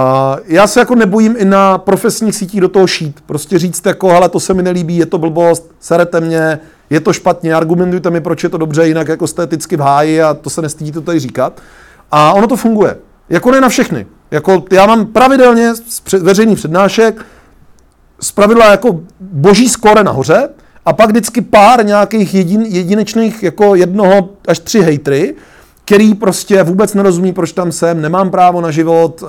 [0.46, 3.24] já se jako nebojím i na profesních sítích do toho šít.
[3.26, 7.14] Prostě říct jako, hele, to se mi nelíbí, je to blbost, serete mě, je to
[7.14, 10.50] špatně, argumentujte mi, proč je to dobře, jinak jako jste eticky v háji a to
[10.50, 11.62] se nestydíte tady říkat.
[12.12, 12.98] A ono to funguje.
[13.30, 14.06] Jako ne na všechny.
[14.32, 17.26] Jako já mám pravidelně z veřejných přednášek
[18.24, 20.50] z pravidla jako boží skóre nahoře
[20.86, 25.36] a pak vždycky pár nějakých jedin, jedinečných jako jednoho až tři hejtry,
[25.86, 29.28] který prostě vůbec nerozumí, proč tam jsem, nemám právo na život, uh,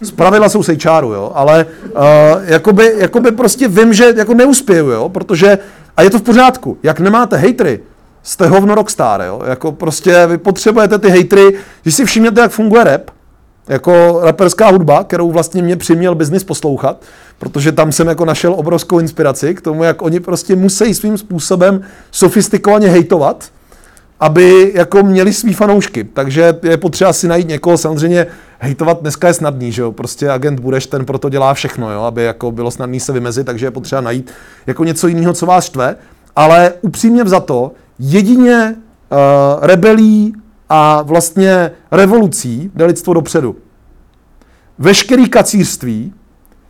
[0.00, 2.02] z pravidla jsou sejčáru, jo, ale uh,
[2.44, 5.58] jakoby, jakoby prostě vím, že jako neuspěju, jo, protože,
[5.96, 7.80] a je to v pořádku, jak nemáte hejtry,
[8.22, 12.84] jste hovno rockstar, jo, jako prostě vy potřebujete ty hejtry, když si všimnete, jak funguje
[12.84, 13.10] rap,
[13.68, 17.02] jako raperská hudba, kterou vlastně mě přiměl biznis poslouchat,
[17.38, 21.80] protože tam jsem jako našel obrovskou inspiraci k tomu, jak oni prostě musí svým způsobem
[22.10, 23.44] sofistikovaně hejtovat,
[24.24, 26.04] aby jako měli svý fanoušky.
[26.04, 28.26] Takže je potřeba si najít někoho, samozřejmě
[28.58, 32.22] hejtovat dneska je snadný, že jo, prostě agent budeš, ten proto dělá všechno, jo, aby
[32.24, 34.30] jako bylo snadný se vymezit, takže je potřeba najít
[34.66, 35.96] jako něco jiného, co vás štve,
[36.36, 39.18] ale upřímně vzato, jedině uh,
[39.66, 40.34] rebelí
[40.68, 43.56] a vlastně revolucí jde lidstvo dopředu.
[44.78, 46.12] Veškerý kacířství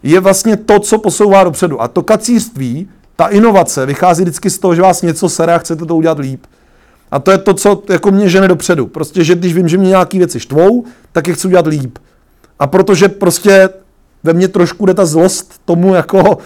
[0.03, 1.83] je vlastně to, co posouvá dopředu.
[1.83, 5.85] A to kacířství, ta inovace, vychází vždycky z toho, že vás něco sere a chcete
[5.85, 6.47] to udělat líp.
[7.11, 8.87] A to je to, co jako mě žene dopředu.
[8.87, 11.99] Prostě, že když vím, že mě nějaké věci štvou, tak je chci udělat líp.
[12.59, 13.69] A protože prostě
[14.23, 16.39] ve mně trošku jde ta zlost tomu, jako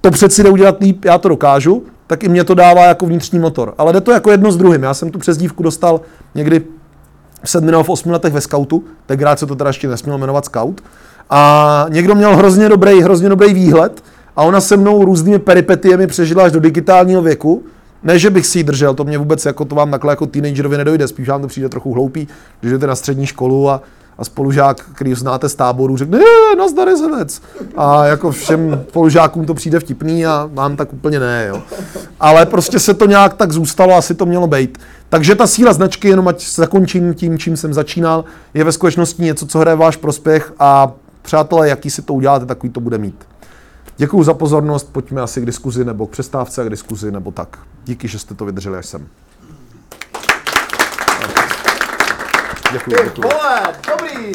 [0.00, 3.38] to přeci jde udělat líp, já to dokážu, tak i mě to dává jako vnitřní
[3.38, 3.74] motor.
[3.78, 4.82] Ale jde to jako jedno s druhým.
[4.82, 6.00] Já jsem tu přezdívku dostal
[6.34, 6.60] někdy
[7.44, 10.44] v sedmi nebo v osmi letech ve scoutu, tenkrát se to teda ještě nesmělo jmenovat
[10.44, 10.80] scout.
[11.30, 14.04] A někdo měl hrozně dobrý, hrozně dobrý výhled
[14.36, 17.64] a ona se mnou různými peripetiemi přežila až do digitálního věku.
[18.02, 20.76] Ne, že bych si ji držel, to mě vůbec jako to vám takhle jako teenagerovi
[20.76, 22.28] nedojde, spíš vám to přijde trochu hloupý,
[22.60, 23.82] když jdete na střední školu a,
[24.18, 26.24] a spolužák, který znáte z táboru, řekne, ne,
[26.58, 27.42] nazdar jezevec.
[27.76, 31.62] A jako všem spolužákům to přijde vtipný a vám tak úplně ne, jo.
[32.20, 34.78] Ale prostě se to nějak tak zůstalo, asi to mělo být.
[35.08, 38.24] Takže ta síla značky, jenom ať zakončím tím, čím jsem začínal,
[38.54, 40.92] je ve skutečnosti něco, co hraje váš prospěch a
[41.22, 43.24] přátelé, jaký si to uděláte, takový to bude mít.
[43.98, 47.58] Děkuji za pozornost, pojďme asi k diskuzi nebo k přestávce a k diskuzi nebo tak.
[47.84, 49.08] Díky, že jste to vydrželi až sem.
[52.72, 53.22] Děkuji, děkuji.
[53.22, 54.32] Vole, dobrý!